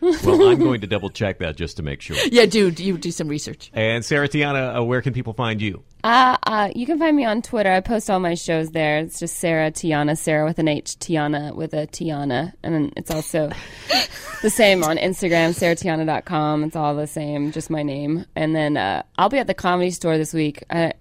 [0.00, 2.16] well, I'm going to double check that just to make sure.
[2.32, 3.70] Yeah, do you do some research?
[3.72, 5.82] And Sarah Tiana, uh, where can people find you?
[6.04, 7.70] Uh, uh, you can find me on Twitter.
[7.70, 8.98] I post all my shows there.
[8.98, 12.52] It's just Sarah Tiana, Sarah with an H, Tiana with a Tiana.
[12.62, 13.50] And then it's also
[14.42, 16.64] the same on Instagram, sarahtiana.com.
[16.64, 18.24] It's all the same, just my name.
[18.36, 20.62] And then uh, I'll be at the comedy store this week.
[20.70, 20.92] I,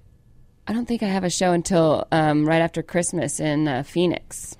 [0.67, 4.57] I don't think I have a show until um, right after Christmas in uh, Phoenix.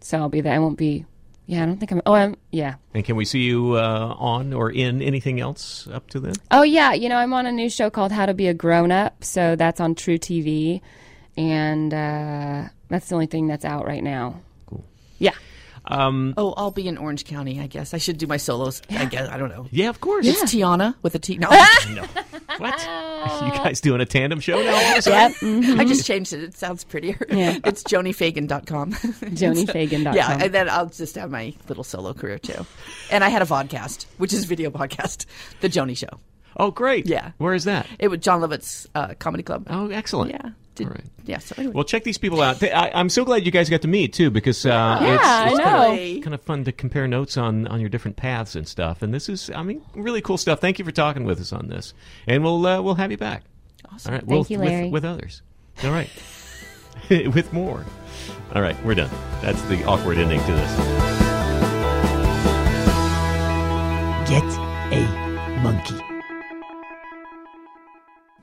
[0.00, 0.54] So I'll be there.
[0.54, 1.06] I won't be.
[1.48, 2.02] Yeah, I don't think I'm.
[2.04, 2.36] Oh, I'm.
[2.52, 2.74] Yeah.
[2.92, 6.34] And can we see you uh, on or in anything else up to then?
[6.50, 8.92] Oh yeah, you know I'm on a new show called How to Be a Grown
[8.92, 10.82] Up, so that's on truTV,
[11.38, 14.42] and uh, that's the only thing that's out right now.
[14.66, 14.84] Cool.
[15.18, 15.32] Yeah,
[15.90, 17.60] Oh, I'll be in Orange County.
[17.60, 18.82] I guess I should do my solos.
[18.90, 19.66] I guess I don't know.
[19.70, 20.26] Yeah, of course.
[20.26, 21.38] It's Tiana with a T.
[21.38, 21.48] No,
[21.94, 22.04] No.
[22.58, 22.78] What?
[23.42, 24.74] you guys doing a tandem show now?
[24.74, 25.62] all of a sudden?
[25.62, 25.78] yep.
[25.78, 26.42] I just changed it.
[26.42, 27.18] It sounds prettier.
[27.30, 27.58] Yeah.
[27.64, 28.92] It's joaniefagan.com.
[28.92, 30.14] JoanieFagan.com.
[30.14, 32.66] Yeah, and then I'll just have my little solo career too.
[33.10, 35.26] And I had a vodcast, which is video podcast,
[35.60, 36.08] The Joanie Show.
[36.56, 37.06] Oh, great.
[37.06, 37.32] Yeah.
[37.38, 37.86] Where is that?
[37.98, 39.66] It was Jon Lovitz's uh, comedy club.
[39.70, 40.32] Oh, excellent.
[40.32, 40.50] Yeah.
[40.78, 41.04] Did, All right.
[41.26, 41.38] Yeah.
[41.38, 41.74] So anyway.
[41.74, 42.60] Well, check these people out.
[42.60, 45.24] Th- I, I'm so glad you guys got to meet too, because uh, Yeah, it's,
[45.24, 45.64] I it's know.
[45.64, 49.02] Kind of, kind of fun to compare notes on on your different paths and stuff.
[49.02, 50.60] And this is, I mean, really cool stuff.
[50.60, 51.92] Thank you for talking with us on this,
[52.26, 53.42] and we'll uh, we'll have you back.
[53.92, 54.12] Awesome.
[54.12, 54.26] All right.
[54.26, 54.84] We'll, you, Larry.
[54.84, 55.42] With, with others.
[55.84, 56.10] All right.
[57.10, 57.84] with more.
[58.54, 58.76] All right.
[58.84, 59.10] We're done.
[59.42, 60.98] That's the awkward ending to this.
[64.28, 64.44] Get
[64.92, 65.94] a monkey.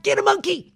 [0.02, 0.75] Get a monkey!